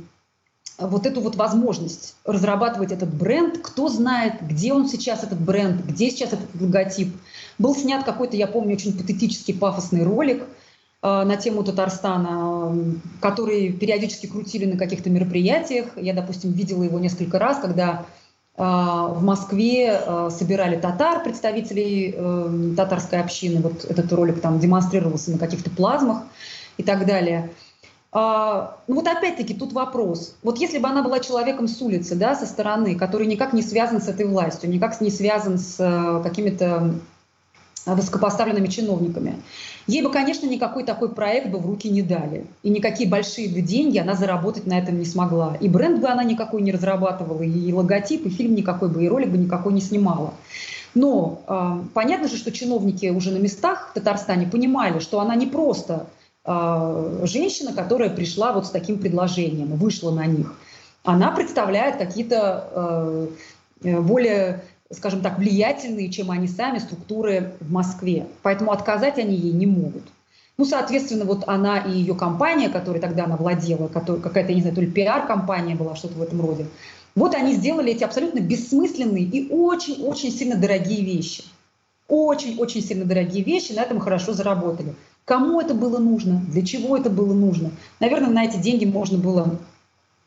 вот 0.79 1.05
эту 1.05 1.21
вот 1.21 1.35
возможность 1.35 2.15
разрабатывать 2.25 2.91
этот 2.91 3.13
бренд. 3.13 3.59
Кто 3.59 3.89
знает, 3.89 4.41
где 4.41 4.73
он 4.73 4.87
сейчас, 4.87 5.23
этот 5.23 5.39
бренд, 5.39 5.83
где 5.85 6.09
сейчас 6.09 6.33
этот 6.33 6.49
логотип. 6.59 7.15
Был 7.57 7.75
снят 7.75 8.03
какой-то, 8.03 8.35
я 8.35 8.47
помню, 8.47 8.75
очень 8.75 8.97
патетический 8.97 9.53
пафосный 9.53 10.03
ролик 10.03 10.43
э, 10.43 11.23
на 11.23 11.35
тему 11.37 11.63
Татарстана, 11.63 12.75
который 13.21 13.71
периодически 13.71 14.27
крутили 14.27 14.65
на 14.65 14.77
каких-то 14.77 15.09
мероприятиях. 15.09 15.87
Я, 15.95 16.13
допустим, 16.13 16.51
видела 16.51 16.83
его 16.83 16.99
несколько 16.99 17.39
раз, 17.39 17.59
когда 17.59 18.05
в 18.57 19.21
Москве 19.21 19.91
а, 19.91 20.29
собирали 20.29 20.77
татар, 20.77 21.21
представителей 21.23 22.13
э, 22.15 22.73
татарской 22.77 23.19
общины. 23.19 23.61
Вот 23.61 23.83
этот 23.83 24.11
ролик 24.13 24.39
там 24.39 24.59
демонстрировался 24.59 25.31
на 25.31 25.37
каких-то 25.37 25.69
плазмах 25.69 26.23
и 26.77 26.83
так 26.83 27.05
далее. 27.05 27.51
А, 28.17 28.77
ну 28.87 28.95
вот 28.95 29.07
опять-таки 29.07 29.53
тут 29.53 29.73
вопрос. 29.73 30.37
Вот 30.41 30.57
если 30.57 30.77
бы 30.77 30.87
она 30.87 31.03
была 31.03 31.19
человеком 31.19 31.67
с 31.67 31.81
улицы, 31.81 32.15
да, 32.15 32.33
со 32.33 32.45
стороны, 32.45 32.95
который 32.95 33.27
никак 33.27 33.51
не 33.51 33.61
связан 33.61 34.01
с 34.01 34.07
этой 34.07 34.25
властью, 34.25 34.69
никак 34.69 35.01
не 35.01 35.11
связан 35.11 35.57
с 35.57 35.75
э, 35.77 36.23
какими-то 36.23 36.95
высокопоставленными 37.85 38.67
чиновниками. 38.67 39.35
Ей 39.87 40.01
бы, 40.01 40.11
конечно, 40.11 40.47
никакой 40.47 40.83
такой 40.83 41.09
проект 41.09 41.49
бы 41.49 41.59
в 41.59 41.65
руки 41.67 41.89
не 41.89 42.01
дали. 42.01 42.45
И 42.63 42.69
никакие 42.69 43.07
большие 43.07 43.47
бы 43.49 43.61
деньги 43.61 43.99
она 43.99 44.15
заработать 44.15 44.65
на 44.65 44.79
этом 44.79 44.97
не 44.97 45.05
смогла. 45.05 45.55
И 45.59 45.69
бренд 45.69 46.01
бы 46.01 46.07
она 46.07 46.23
никакой 46.23 46.63
не 46.63 46.71
разрабатывала, 46.71 47.43
и 47.43 47.71
логотип, 47.71 48.25
и 48.25 48.29
фильм 48.29 48.55
никакой 48.55 48.89
бы, 48.89 49.03
и 49.03 49.07
ролик 49.07 49.29
бы 49.29 49.37
никакой 49.37 49.73
не 49.73 49.81
снимала. 49.81 50.33
Но 50.95 51.41
э, 51.47 51.83
понятно 51.93 52.27
же, 52.27 52.37
что 52.37 52.51
чиновники 52.51 53.07
уже 53.07 53.31
на 53.31 53.37
местах 53.37 53.89
в 53.91 53.93
Татарстане 53.93 54.47
понимали, 54.47 54.99
что 54.99 55.19
она 55.19 55.35
не 55.35 55.45
просто 55.45 56.07
э, 56.45 57.21
женщина, 57.25 57.73
которая 57.73 58.09
пришла 58.09 58.53
вот 58.53 58.65
с 58.65 58.69
таким 58.69 58.97
предложением, 58.97 59.75
вышла 59.75 60.11
на 60.11 60.25
них. 60.25 60.55
Она 61.03 61.31
представляет 61.31 61.97
какие-то 61.97 63.29
э, 63.83 63.99
более 64.01 64.63
скажем 64.91 65.21
так, 65.21 65.39
влиятельные, 65.39 66.09
чем 66.09 66.31
они 66.31 66.47
сами, 66.47 66.79
структуры 66.79 67.53
в 67.59 67.71
Москве. 67.71 68.27
Поэтому 68.43 68.71
отказать 68.71 69.17
они 69.17 69.35
ей 69.35 69.53
не 69.53 69.65
могут. 69.65 70.03
Ну, 70.57 70.65
соответственно, 70.65 71.25
вот 71.25 71.43
она 71.47 71.79
и 71.79 71.91
ее 71.91 72.15
компания, 72.15 72.69
которой 72.69 72.99
тогда 72.99 73.25
она 73.25 73.35
владела, 73.35 73.87
какая-то, 73.87 74.53
не 74.53 74.61
знаю, 74.61 74.75
то 74.75 74.81
ли 74.81 74.87
пиар-компания 74.87 75.75
была, 75.75 75.95
что-то 75.95 76.15
в 76.15 76.21
этом 76.21 76.39
роде, 76.39 76.65
вот 77.13 77.35
они 77.35 77.53
сделали 77.53 77.91
эти 77.93 78.03
абсолютно 78.03 78.39
бессмысленные 78.39 79.23
и 79.23 79.51
очень-очень 79.51 80.31
сильно 80.31 80.55
дорогие 80.55 81.03
вещи. 81.03 81.43
Очень-очень 82.07 82.83
сильно 82.83 83.05
дорогие 83.05 83.43
вещи, 83.43 83.73
на 83.73 83.81
этом 83.81 83.99
хорошо 83.99 84.33
заработали. 84.33 84.93
Кому 85.25 85.59
это 85.59 85.73
было 85.73 85.97
нужно? 85.97 86.41
Для 86.51 86.63
чего 86.63 86.95
это 86.95 87.09
было 87.09 87.33
нужно? 87.33 87.71
Наверное, 87.99 88.29
на 88.29 88.45
эти 88.45 88.57
деньги 88.57 88.85
можно 88.85 89.17
было 89.17 89.57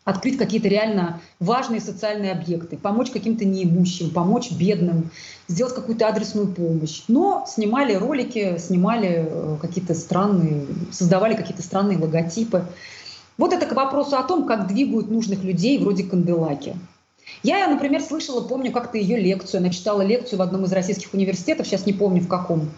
открыть 0.09 0.39
какие-то 0.39 0.69
реально 0.69 1.21
важные 1.39 1.83
социальные 1.83 2.33
объекты, 2.33 2.79
помочь 2.79 3.11
каким-то 3.11 3.45
неимущим, 3.45 4.09
помочь 4.09 4.51
бедным, 4.51 5.11
сделать 5.49 5.75
какую-то 5.75 6.09
адресную 6.09 6.49
помощь. 6.49 7.03
Но 7.09 7.45
снимали 7.47 7.95
ролики, 7.95 8.57
снимали 8.59 9.27
э, 9.29 9.57
какие-то 9.61 9.93
странные, 9.93 10.67
создавали 10.91 11.35
какие-то 11.35 11.63
странные 11.63 11.99
логотипы. 11.99 12.65
Вот 13.37 13.53
это 13.53 13.67
к 13.67 13.75
вопросу 13.75 14.17
о 14.17 14.23
том, 14.23 14.47
как 14.47 14.67
двигают 14.67 15.11
нужных 15.11 15.45
людей 15.45 15.77
вроде 15.79 16.05
Канделаки. 16.05 16.75
Я, 17.43 17.69
например, 17.69 18.01
слышала, 18.01 18.41
помню 18.41 18.73
как-то 18.73 18.97
ее 18.97 19.21
лекцию, 19.21 19.59
она 19.59 19.69
читала 19.69 20.01
лекцию 20.01 20.39
в 20.39 20.43
одном 20.43 20.65
из 20.65 20.73
российских 20.73 21.13
университетов, 21.13 21.67
сейчас 21.67 21.85
не 21.85 21.93
помню 21.93 22.23
в 22.23 22.29
каком, 22.29 22.71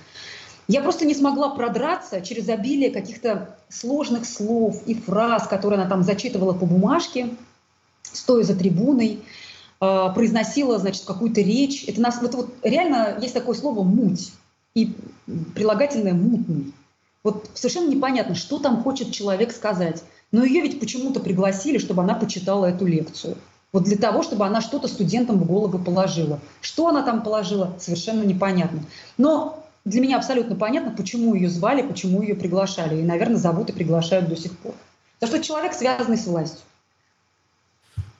я 0.71 0.83
просто 0.83 1.05
не 1.05 1.15
смогла 1.15 1.51
продраться 1.51 2.21
через 2.21 2.49
обилие 2.49 2.91
каких-то 2.91 3.57
сложных 3.69 4.25
слов 4.25 4.83
и 4.87 4.95
фраз, 4.95 5.47
которые 5.49 5.81
она 5.81 5.89
там 5.89 6.03
зачитывала 6.03 6.53
по 6.53 6.65
бумажке, 6.65 7.31
стоя 8.03 8.45
за 8.45 8.55
трибуной, 8.55 9.21
э, 9.81 10.09
произносила, 10.15 10.79
значит, 10.79 11.05
какую-то 11.05 11.41
речь. 11.41 11.85
Это, 11.89 12.01
нас, 12.01 12.23
это 12.23 12.37
вот 12.37 12.55
реально 12.63 13.19
есть 13.21 13.35
такое 13.35 13.57
слово 13.57 13.83
«муть» 13.83 14.33
и 14.75 14.95
прилагательное 15.55 16.15
«мутный». 16.15 16.73
Вот 17.25 17.51
совершенно 17.55 17.91
непонятно, 17.91 18.35
что 18.37 18.59
там 18.59 18.83
хочет 18.83 19.11
человек 19.11 19.53
сказать. 19.53 20.05
Но 20.31 20.45
ее 20.45 20.63
ведь 20.63 20.79
почему-то 20.79 21.21
пригласили, 21.21 21.79
чтобы 21.79 22.03
она 22.03 22.15
почитала 22.15 22.67
эту 22.67 22.87
лекцию. 22.87 23.37
Вот 23.73 23.85
для 23.85 23.97
того, 23.97 24.23
чтобы 24.23 24.47
она 24.47 24.61
что-то 24.61 24.89
студентам 24.89 25.39
в 25.39 25.47
голову 25.47 25.79
положила. 25.79 26.41
Что 26.61 26.89
она 26.89 27.03
там 27.03 27.23
положила, 27.23 27.77
совершенно 27.79 28.23
непонятно. 28.23 28.85
Но 29.19 29.60
для 29.85 30.01
меня 30.01 30.19
абсолютно 30.19 30.57
понятно, 30.57 30.91
почему 30.91 31.35
ее 31.35 31.49
звали, 31.49 31.83
почему 31.83 32.23
ее 32.23 32.35
приглашали. 32.35 33.01
И, 33.01 33.03
наверное, 33.03 33.37
зовут 33.37 33.71
и 33.71 33.73
приглашают 33.73 34.29
до 34.29 34.37
сих 34.37 34.57
пор. 34.59 34.75
Потому 35.19 35.39
что 35.39 35.47
человек, 35.47 35.73
связанный 35.73 36.19
с 36.19 36.27
властью. 36.27 36.61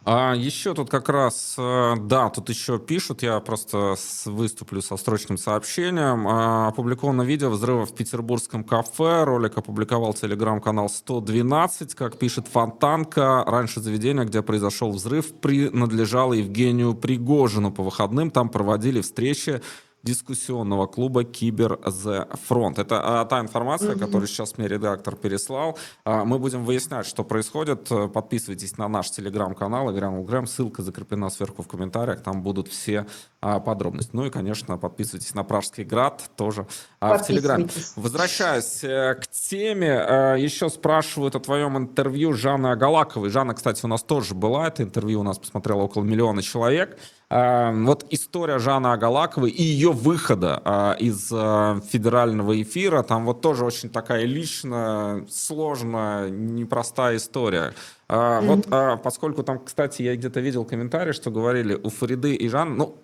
А 0.05 0.35
еще 0.35 0.73
тут 0.75 0.89
как 0.89 1.11
раз, 1.11 1.55
э, 1.59 1.95
да, 2.01 2.31
тут 2.31 2.49
еще 2.49 2.79
пишут, 2.79 3.23
я 3.23 3.39
просто 3.41 3.97
выступлю 4.25 4.81
со 4.81 4.97
строчным 4.97 5.37
сообщением. 5.37 6.27
А, 6.27 6.69
опубликовано 6.69 7.21
видео 7.21 7.51
взрыва 7.51 7.85
в 7.85 7.95
петербургском 7.95 8.65
кафе. 8.65 9.25
Ролик 9.25 9.59
опубликовал 9.59 10.15
телеграм-канал 10.15 10.89
112. 10.89 11.95
Как 11.95 12.19
пишет 12.19 12.49
Фонтанка, 12.49 13.45
раньше 13.47 13.81
заведение, 13.81 14.25
где 14.25 14.41
произошел 14.41 14.91
взрыв, 14.91 15.35
принадлежало 15.35 16.33
Евгению 16.33 16.95
Пригожину. 16.95 17.71
По 17.71 17.83
выходным 17.83 18.31
там 18.31 18.49
проводили 18.49 19.03
встречи 19.03 19.61
дискуссионного 20.03 20.87
клуба 20.87 21.25
Кибер 21.25 21.75
The 21.75 22.29
Front. 22.49 22.81
Это 22.81 23.21
а, 23.21 23.25
та 23.25 23.41
информация, 23.41 23.95
mm-hmm. 23.95 23.99
которую 23.99 24.27
сейчас 24.27 24.57
мне 24.59 24.69
редактор 24.69 25.17
переслал. 25.17 25.79
А, 26.05 26.25
мы 26.25 26.39
будем 26.39 26.65
выяснять, 26.65 27.07
что 27.07 27.25
происходит. 27.25 27.89
Подписывайтесь 28.13 28.79
на 28.79 28.89
наш 28.89 29.11
телеграм-канал 29.11 29.91
Играм 29.91 30.25
Грэм. 30.25 30.47
Ссылка 30.47 30.83
закреплена 30.83 31.31
сверху 31.31 31.63
в 31.63 31.69
комментариях. 31.69 32.23
Там 32.23 32.43
будут 32.43 32.69
все 32.69 33.07
а, 33.41 33.61
подробности. 33.61 34.11
Ну 34.15 34.27
и, 34.27 34.31
конечно, 34.31 34.79
подписывайтесь 34.79 35.35
на 35.35 35.45
Пражский 35.45 35.85
град 35.85 36.31
тоже 36.37 36.67
в 37.01 37.19
Телеграме. 37.27 37.69
Возвращаясь 37.97 38.85
э, 38.85 39.15
к 39.15 39.27
теме, 39.29 39.89
э, 39.89 40.37
еще 40.39 40.69
спрашивают 40.69 41.35
о 41.37 41.41
твоем 41.41 41.77
интервью 41.77 42.33
Жанны 42.33 42.69
Агалаковой. 42.69 43.31
Жанна, 43.31 43.55
кстати, 43.55 43.85
у 43.85 43.89
нас 43.89 44.03
тоже 44.03 44.35
была. 44.35 44.69
Это 44.69 44.83
интервью 44.83 45.21
у 45.21 45.23
нас 45.23 45.39
посмотрело 45.39 45.83
около 45.83 46.05
миллиона 46.05 46.43
человек. 46.43 46.99
Э, 47.31 47.73
вот 47.73 48.05
история 48.11 48.59
Жанны 48.59 48.89
Агалаковой 48.89 49.51
и 49.51 49.63
ее 49.63 49.93
выхода 49.93 50.97
из 50.99 51.29
федерального 51.29 52.61
эфира, 52.61 53.03
там 53.03 53.25
вот 53.25 53.41
тоже 53.41 53.65
очень 53.65 53.89
такая 53.89 54.25
личная, 54.25 55.25
сложная, 55.31 56.29
непростая 56.29 57.17
история. 57.17 57.73
Mm-hmm. 58.09 58.47
Вот, 58.47 59.03
поскольку 59.03 59.45
там, 59.45 59.61
кстати, 59.61 60.03
я 60.03 60.17
где-то 60.17 60.41
видел 60.41 60.65
комментарий, 60.65 61.13
что 61.13 61.31
говорили 61.31 61.75
у 61.75 61.89
Фариды 61.91 62.35
и 62.35 62.49
Жанны, 62.49 62.77
ну, 62.77 62.97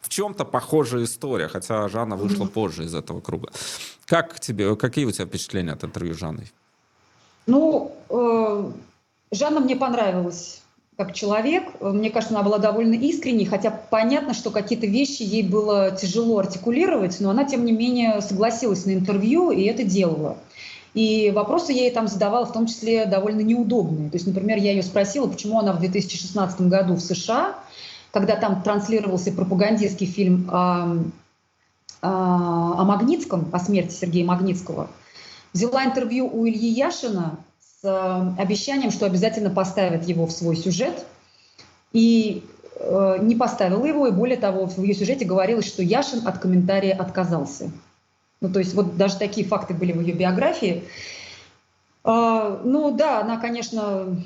в 0.00 0.08
чем-то 0.08 0.44
похожая 0.44 1.04
история, 1.04 1.48
хотя 1.48 1.88
Жанна 1.88 2.16
вышла 2.16 2.44
mm-hmm. 2.44 2.48
позже 2.48 2.84
из 2.84 2.94
этого 2.94 3.20
круга. 3.20 3.50
Как 4.06 4.40
тебе, 4.40 4.76
какие 4.76 5.04
у 5.06 5.10
тебя 5.10 5.26
впечатления 5.26 5.72
от 5.72 5.84
интервью 5.84 6.14
с 6.14 6.18
Жанной? 6.18 6.52
Ну, 7.46 7.94
э, 8.08 8.72
Жанна 9.30 9.60
мне 9.60 9.76
понравилась. 9.76 10.62
Как 10.96 11.12
человек. 11.12 11.64
Мне 11.80 12.10
кажется, 12.10 12.34
она 12.34 12.44
была 12.44 12.58
довольно 12.58 12.94
искренней, 12.94 13.46
хотя 13.46 13.70
понятно, 13.70 14.32
что 14.32 14.50
какие-то 14.50 14.86
вещи 14.86 15.22
ей 15.22 15.42
было 15.42 15.90
тяжело 15.90 16.38
артикулировать, 16.38 17.18
но 17.20 17.30
она, 17.30 17.44
тем 17.44 17.64
не 17.64 17.72
менее, 17.72 18.20
согласилась 18.20 18.86
на 18.86 18.92
интервью 18.92 19.50
и 19.50 19.64
это 19.64 19.82
делала. 19.82 20.36
И 20.94 21.32
вопросы 21.34 21.72
я 21.72 21.82
ей 21.82 21.90
там 21.90 22.06
задавала, 22.06 22.46
в 22.46 22.52
том 22.52 22.66
числе 22.66 23.04
довольно 23.06 23.40
неудобные. 23.40 24.10
То 24.10 24.16
есть, 24.16 24.28
например, 24.28 24.58
я 24.58 24.70
ее 24.70 24.84
спросила, 24.84 25.26
почему 25.26 25.58
она 25.58 25.72
в 25.72 25.80
2016 25.80 26.60
году 26.62 26.94
в 26.94 27.00
США, 27.00 27.56
когда 28.12 28.36
там 28.36 28.62
транслировался 28.62 29.32
пропагандистский 29.32 30.06
фильм 30.06 30.48
о, 30.52 30.98
о, 32.00 32.80
о 32.80 32.84
Магнитском, 32.84 33.48
о 33.50 33.58
смерти 33.58 33.92
Сергея 33.92 34.24
Магнитского, 34.24 34.88
взяла 35.52 35.84
интервью 35.84 36.30
у 36.32 36.46
Ильи 36.46 36.68
Яшина 36.68 37.38
э, 37.38 37.43
обещанием, 37.84 38.90
что 38.90 39.06
обязательно 39.06 39.50
поставит 39.50 40.04
его 40.08 40.26
в 40.26 40.32
свой 40.32 40.56
сюжет. 40.56 41.04
И 41.92 42.44
э, 42.76 43.18
не 43.20 43.36
поставила 43.36 43.84
его, 43.84 44.06
и 44.06 44.10
более 44.10 44.36
того, 44.36 44.66
в 44.66 44.78
ее 44.82 44.94
сюжете 44.94 45.24
говорилось, 45.24 45.66
что 45.66 45.82
Яшин 45.82 46.26
от 46.26 46.38
комментария 46.38 46.94
отказался. 46.94 47.70
Ну, 48.40 48.50
то 48.50 48.58
есть 48.58 48.74
вот 48.74 48.96
даже 48.96 49.16
такие 49.16 49.46
факты 49.46 49.74
были 49.74 49.92
в 49.92 50.00
ее 50.00 50.12
биографии. 50.12 50.84
Э, 52.04 52.60
ну 52.64 52.90
да, 52.90 53.20
она, 53.20 53.38
конечно, 53.38 54.16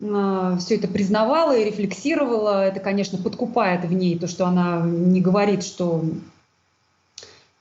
э, 0.00 0.56
все 0.58 0.76
это 0.76 0.88
признавала 0.88 1.56
и 1.56 1.64
рефлексировала. 1.64 2.64
Это, 2.64 2.80
конечно, 2.80 3.18
подкупает 3.18 3.84
в 3.84 3.92
ней 3.92 4.18
то, 4.18 4.26
что 4.26 4.46
она 4.46 4.82
не 4.84 5.20
говорит, 5.20 5.62
что 5.62 6.04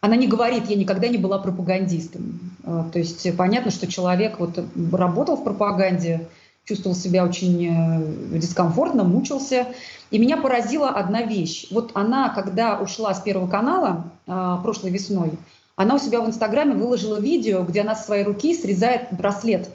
она 0.06 0.16
не 0.16 0.28
говорит, 0.28 0.70
я 0.70 0.76
никогда 0.76 1.08
не 1.08 1.18
была 1.18 1.40
пропагандистом. 1.40 2.40
А, 2.64 2.88
то 2.92 3.00
есть 3.00 3.36
понятно, 3.36 3.72
что 3.72 3.88
человек 3.88 4.40
вот 4.40 4.64
работал 4.92 5.36
в 5.36 5.44
пропаганде, 5.44 6.28
чувствовал 6.64 6.96
себя 6.96 7.24
очень 7.24 7.68
э, 7.68 8.38
дискомфортно, 8.38 9.04
мучился. 9.04 9.68
И 10.12 10.20
меня 10.20 10.38
поразила 10.38 10.90
одна 10.90 11.24
вещь. 11.24 11.68
Вот 11.72 11.92
она, 11.96 12.30
когда 12.30 12.80
ушла 12.80 13.16
с 13.16 13.22
Первого 13.22 13.48
канала 13.48 14.12
а, 14.28 14.58
прошлой 14.58 14.92
весной, 14.92 15.32
она 15.76 15.96
у 15.96 16.00
себя 16.00 16.22
в 16.22 16.28
Инстаграме 16.28 16.76
выложила 16.76 17.20
видео, 17.20 17.64
где 17.64 17.82
она 17.82 17.96
со 17.96 18.04
своей 18.04 18.24
руки 18.24 18.54
срезает 18.54 19.08
браслет. 19.10 19.72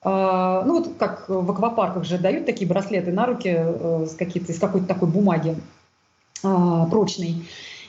А, 0.00 0.64
ну 0.64 0.78
вот 0.78 0.94
как 0.98 1.28
в 1.28 1.50
аквапарках 1.50 2.04
же 2.04 2.16
дают 2.16 2.46
такие 2.46 2.66
браслеты 2.66 3.12
на 3.12 3.26
руки 3.26 3.54
э, 3.54 4.06
с 4.06 4.18
из 4.18 4.58
какой-то 4.58 4.86
такой 4.86 5.08
бумаги 5.08 5.56
прочной. 6.40 7.44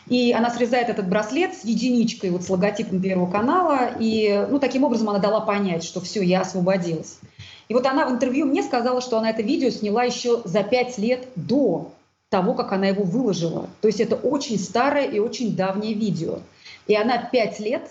И 0.10 0.34
она 0.34 0.50
срезает 0.50 0.90
этот 0.90 1.08
браслет 1.08 1.54
с 1.56 1.64
единичкой, 1.64 2.32
вот 2.32 2.44
с 2.44 2.50
логотипом 2.50 3.00
Первого 3.00 3.30
канала, 3.30 3.92
и 4.00 4.48
ну, 4.50 4.60
таким 4.60 4.84
образом 4.84 5.10
она 5.10 5.20
дала 5.20 5.40
понять, 5.40 5.84
что 5.84 6.02
все, 6.02 6.22
я 6.22 6.42
освободилась. 6.42 7.20
И 7.68 7.76
вот 7.76 7.86
она 7.86 8.08
в 8.08 8.12
интервью 8.12 8.48
мне 8.48 8.64
сказала, 8.64 9.02
что 9.02 9.20
она 9.20 9.30
это 9.30 9.44
видео 9.44 9.70
сняла 9.70 10.04
еще 10.04 10.42
за 10.44 10.64
пять 10.64 10.98
лет 10.98 11.28
до 11.36 11.92
того, 12.30 12.56
как 12.56 12.72
она 12.74 12.88
его 12.88 13.04
выложила. 13.04 13.70
То 13.82 13.88
есть 13.88 14.00
это 14.00 14.16
очень 14.16 14.58
старое 14.58 15.06
и 15.06 15.20
очень 15.20 15.56
давнее 15.56 15.94
видео. 15.94 16.40
И 16.88 16.96
она 16.96 17.20
пять 17.20 17.60
лет, 17.60 17.84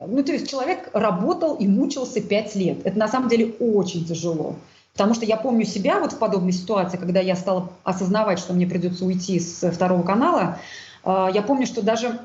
ну 0.00 0.24
то 0.24 0.32
есть 0.32 0.50
человек 0.50 0.90
работал 0.92 1.54
и 1.54 1.68
мучился 1.68 2.20
пять 2.20 2.56
лет. 2.56 2.78
Это 2.84 2.98
на 2.98 3.06
самом 3.06 3.28
деле 3.28 3.54
очень 3.60 4.04
тяжело. 4.04 4.56
Потому 4.92 5.14
что 5.14 5.24
я 5.24 5.36
помню 5.36 5.64
себя 5.64 6.00
вот 6.00 6.12
в 6.12 6.18
подобной 6.18 6.52
ситуации, 6.52 6.96
когда 6.96 7.20
я 7.20 7.36
стала 7.36 7.70
осознавать, 7.84 8.38
что 8.40 8.52
мне 8.52 8.66
придется 8.66 9.04
уйти 9.04 9.38
с 9.40 9.70
второго 9.70 10.02
канала, 10.02 10.58
я 11.04 11.44
помню, 11.46 11.66
что 11.66 11.82
даже 11.82 12.20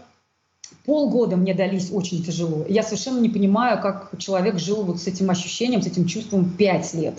полгода 0.86 1.36
мне 1.36 1.54
дались 1.54 1.92
очень 1.92 2.24
тяжело. 2.24 2.66
Я 2.68 2.84
совершенно 2.84 3.20
не 3.20 3.30
понимаю, 3.30 3.82
как 3.82 4.12
человек 4.18 4.60
жил 4.60 4.84
вот 4.84 5.02
с 5.02 5.08
этим 5.08 5.30
ощущением, 5.30 5.82
с 5.82 5.88
этим 5.88 6.06
чувством 6.06 6.50
пять 6.50 6.94
лет. 6.94 7.16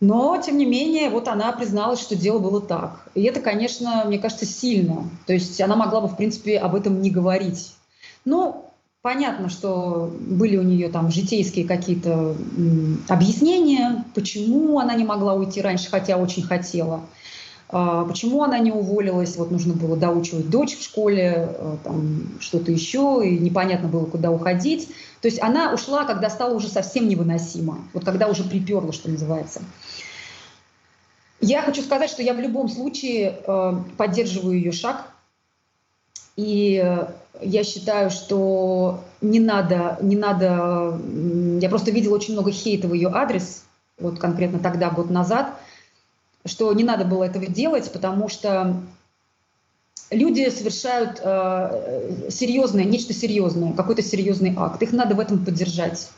Но, 0.00 0.40
тем 0.44 0.58
не 0.58 0.66
менее, 0.66 1.08
вот 1.08 1.26
она 1.26 1.52
призналась, 1.52 2.00
что 2.00 2.16
дело 2.16 2.38
было 2.38 2.60
так. 2.60 3.08
И 3.14 3.22
это, 3.22 3.40
конечно, 3.40 4.04
мне 4.06 4.18
кажется, 4.18 4.44
сильно. 4.44 5.08
То 5.26 5.32
есть 5.32 5.58
она 5.60 5.74
могла 5.74 6.02
бы, 6.02 6.08
в 6.08 6.16
принципе, 6.16 6.58
об 6.58 6.74
этом 6.74 7.00
не 7.00 7.10
говорить. 7.10 7.72
Но 8.26 8.70
понятно, 9.00 9.48
что 9.48 10.12
были 10.20 10.58
у 10.58 10.62
нее 10.62 10.88
там 10.88 11.10
житейские 11.10 11.66
какие-то 11.66 12.36
объяснения, 13.08 14.04
почему 14.14 14.78
она 14.78 14.94
не 14.94 15.04
могла 15.04 15.34
уйти 15.34 15.62
раньше, 15.62 15.88
хотя 15.88 16.18
очень 16.18 16.42
хотела. 16.42 17.00
А, 17.68 18.04
почему 18.04 18.44
она 18.44 18.58
не 18.58 18.70
уволилась? 18.70 19.36
Вот 19.36 19.50
нужно 19.50 19.74
было 19.74 19.96
доучивать 19.96 20.48
дочь 20.50 20.76
в 20.76 20.82
школе, 20.82 21.48
э, 21.48 21.76
там 21.82 22.38
что-то 22.40 22.70
еще, 22.70 23.22
и 23.24 23.38
непонятно 23.38 23.88
было, 23.88 24.04
куда 24.06 24.30
уходить. 24.30 24.88
То 25.20 25.28
есть 25.28 25.42
она 25.42 25.72
ушла, 25.72 26.04
когда 26.04 26.30
стало 26.30 26.54
уже 26.54 26.68
совсем 26.68 27.08
невыносимо, 27.08 27.78
вот 27.92 28.04
когда 28.04 28.28
уже 28.28 28.44
приперла, 28.44 28.92
что 28.92 29.10
называется. 29.10 29.62
Я 31.40 31.62
хочу 31.62 31.82
сказать, 31.82 32.10
что 32.10 32.22
я 32.22 32.34
в 32.34 32.40
любом 32.40 32.68
случае 32.68 33.40
э, 33.44 33.72
поддерживаю 33.96 34.56
ее 34.56 34.72
шаг, 34.72 35.10
и 36.36 36.80
э, 36.82 37.08
я 37.40 37.64
считаю, 37.64 38.10
что 38.10 39.00
не 39.20 39.40
надо, 39.40 39.98
не 40.00 40.16
надо. 40.16 41.00
Я 41.60 41.68
просто 41.68 41.90
видела 41.90 42.14
очень 42.14 42.34
много 42.34 42.52
хейта 42.52 42.86
в 42.86 42.94
ее 42.94 43.10
адрес, 43.12 43.64
вот 43.98 44.20
конкретно 44.20 44.60
тогда, 44.60 44.90
год 44.90 45.10
назад 45.10 45.58
что 46.46 46.72
не 46.72 46.84
надо 46.84 47.04
было 47.04 47.24
этого 47.24 47.46
делать, 47.46 47.90
потому 47.92 48.28
что 48.28 48.82
люди 50.10 50.48
совершают 50.50 51.20
э, 51.22 52.28
серьезное, 52.30 52.84
нечто 52.84 53.12
серьезное, 53.12 53.72
какой-то 53.72 54.02
серьезный 54.02 54.54
акт. 54.56 54.82
Их 54.82 54.92
надо 54.92 55.14
в 55.14 55.20
этом 55.20 55.44
поддержать. 55.44 56.08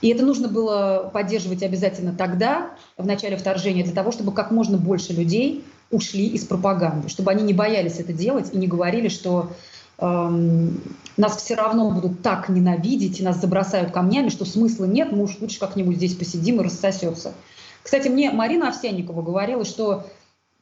И 0.00 0.08
это 0.08 0.24
нужно 0.24 0.48
было 0.48 1.10
поддерживать 1.12 1.62
обязательно 1.62 2.12
тогда, 2.12 2.70
в 2.96 3.06
начале 3.06 3.36
вторжения, 3.36 3.82
для 3.82 3.94
того, 3.94 4.12
чтобы 4.12 4.32
как 4.32 4.50
можно 4.50 4.78
больше 4.78 5.12
людей 5.12 5.64
ушли 5.90 6.26
из 6.26 6.44
пропаганды, 6.44 7.08
чтобы 7.08 7.30
они 7.30 7.42
не 7.42 7.54
боялись 7.54 7.98
это 7.98 8.12
делать 8.12 8.50
и 8.52 8.58
не 8.58 8.68
говорили, 8.68 9.08
что 9.08 9.52
эм, 9.98 10.80
нас 11.16 11.36
все 11.38 11.54
равно 11.54 11.90
будут 11.90 12.22
так 12.22 12.48
ненавидеть 12.48 13.18
и 13.18 13.24
нас 13.24 13.40
забросают 13.40 13.90
камнями, 13.90 14.28
что 14.28 14.44
смысла 14.44 14.84
нет, 14.84 15.10
мы 15.10 15.24
уж 15.24 15.38
лучше 15.40 15.58
как-нибудь 15.58 15.96
здесь 15.96 16.14
посидим 16.14 16.60
и 16.60 16.64
рассосется. 16.64 17.32
Кстати, 17.88 18.08
мне 18.08 18.30
Марина 18.30 18.68
Овсянникова 18.68 19.22
говорила, 19.22 19.64
что 19.64 20.04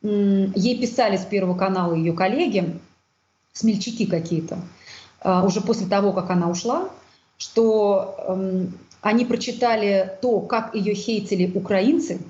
ей 0.01 0.79
писали 0.79 1.17
с 1.17 1.25
Первого 1.25 1.59
канала 1.59 1.93
ее 1.93 2.12
коллеги, 2.12 2.79
смельчаки 3.53 4.07
какие-то, 4.07 4.61
а, 5.23 5.45
уже 5.45 5.61
после 5.61 5.89
того, 5.89 6.12
как 6.12 6.31
она 6.31 6.49
ушла, 6.49 6.89
что 7.37 8.15
эм, 8.29 8.79
они 9.01 9.25
прочитали 9.25 10.17
то, 10.23 10.39
как 10.39 10.77
ее 10.77 10.95
хейтили 10.95 11.51
украинцы, 11.53 12.21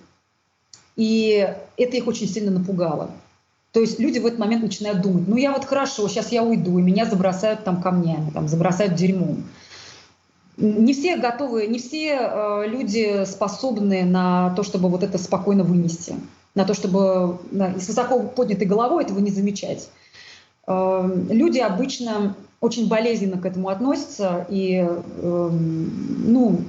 и 0.96 1.46
это 1.76 1.96
их 1.98 2.06
очень 2.06 2.26
сильно 2.26 2.50
напугало. 2.50 3.10
То 3.72 3.80
есть 3.80 4.00
люди 4.00 4.18
в 4.18 4.24
этот 4.24 4.38
момент 4.38 4.62
начинают 4.62 5.02
думать, 5.02 5.28
ну 5.28 5.36
я 5.36 5.52
вот 5.52 5.66
хорошо, 5.66 6.08
сейчас 6.08 6.32
я 6.32 6.42
уйду, 6.42 6.78
и 6.78 6.82
меня 6.82 7.04
забросают 7.04 7.64
там 7.64 7.82
камнями, 7.82 8.30
там, 8.30 8.48
забросают 8.48 8.94
дерьмом. 8.94 9.44
Не 10.56 10.94
все 10.94 11.16
готовы, 11.16 11.66
не 11.66 11.78
все 11.78 12.18
э, 12.18 12.64
люди 12.66 13.24
способны 13.26 14.04
на 14.04 14.54
то, 14.54 14.62
чтобы 14.62 14.88
вот 14.88 15.02
это 15.02 15.18
спокойно 15.18 15.64
вынести, 15.64 16.14
на 16.54 16.64
то, 16.64 16.72
чтобы 16.72 17.38
с 17.52 17.86
высоко 17.86 18.20
поднятой 18.20 18.66
головой 18.66 19.04
этого 19.04 19.18
не 19.18 19.30
замечать. 19.30 19.90
Э, 20.66 21.06
люди 21.28 21.58
обычно 21.58 22.34
очень 22.62 22.88
болезненно 22.88 23.38
к 23.38 23.44
этому 23.44 23.68
относятся, 23.68 24.46
и 24.48 24.82
э, 24.82 25.50
ну, 25.50 26.60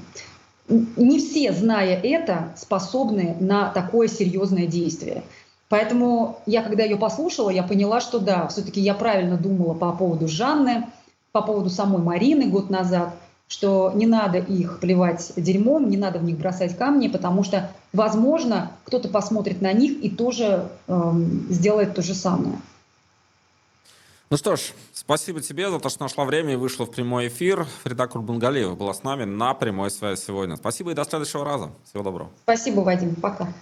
не 0.68 1.20
все, 1.20 1.54
зная 1.54 1.98
это, 1.98 2.54
способны 2.58 3.38
на 3.40 3.70
такое 3.70 4.10
серьезное 4.10 4.68
действие. 4.68 5.24
Поэтому 5.70 6.40
я, 6.46 6.62
когда 6.62 6.84
ее 6.84 6.98
послушала, 6.98 7.52
я 7.52 7.64
поняла, 7.64 8.02
что 8.02 8.20
да, 8.20 8.48
все-таки 8.48 8.82
я 8.82 8.94
правильно 8.94 9.38
думала 9.38 9.74
по 9.74 9.94
поводу 9.94 10.28
Жанны, 10.28 10.88
по 11.32 11.42
поводу 11.42 11.70
самой 11.70 12.02
Марины 12.02 12.48
год 12.48 12.70
назад– 12.70 13.14
что 13.48 13.92
не 13.96 14.06
надо 14.06 14.40
их 14.40 14.80
плевать 14.80 15.32
дерьмом, 15.36 15.90
не 15.90 15.98
надо 15.98 16.20
в 16.20 16.24
них 16.24 16.38
бросать 16.38 16.78
камни, 16.78 17.08
потому 17.08 17.44
что, 17.44 17.72
возможно, 17.94 18.72
кто-то 18.84 19.08
посмотрит 19.08 19.62
на 19.62 19.72
них 19.72 20.04
и 20.04 20.10
тоже 20.10 20.70
эм, 20.88 21.48
сделает 21.50 21.96
то 21.96 22.02
же 22.02 22.14
самое. 22.14 22.60
Ну 24.30 24.36
что 24.36 24.58
ж, 24.58 24.74
спасибо 24.94 25.40
тебе 25.40 25.72
за 25.72 25.80
то, 25.80 25.88
что 25.88 26.04
нашла 26.04 26.26
время 26.26 26.54
и 26.54 26.56
вышла 26.58 26.86
в 26.86 26.92
прямой 26.92 27.30
эфир. 27.30 27.66
Фрида 27.84 28.08
Курбангалиева 28.08 28.76
была 28.76 28.94
с 28.94 29.04
нами 29.04 29.24
на 29.24 29.54
прямой 29.54 29.90
связи 29.90 30.20
сегодня. 30.20 30.58
Спасибо 30.58 30.92
и 30.92 30.94
до 30.94 31.06
следующего 31.06 31.46
раза. 31.46 31.72
Всего 31.86 32.04
доброго. 32.04 32.30
Спасибо, 32.44 32.82
Вадим. 32.82 33.16
Пока. 33.16 33.54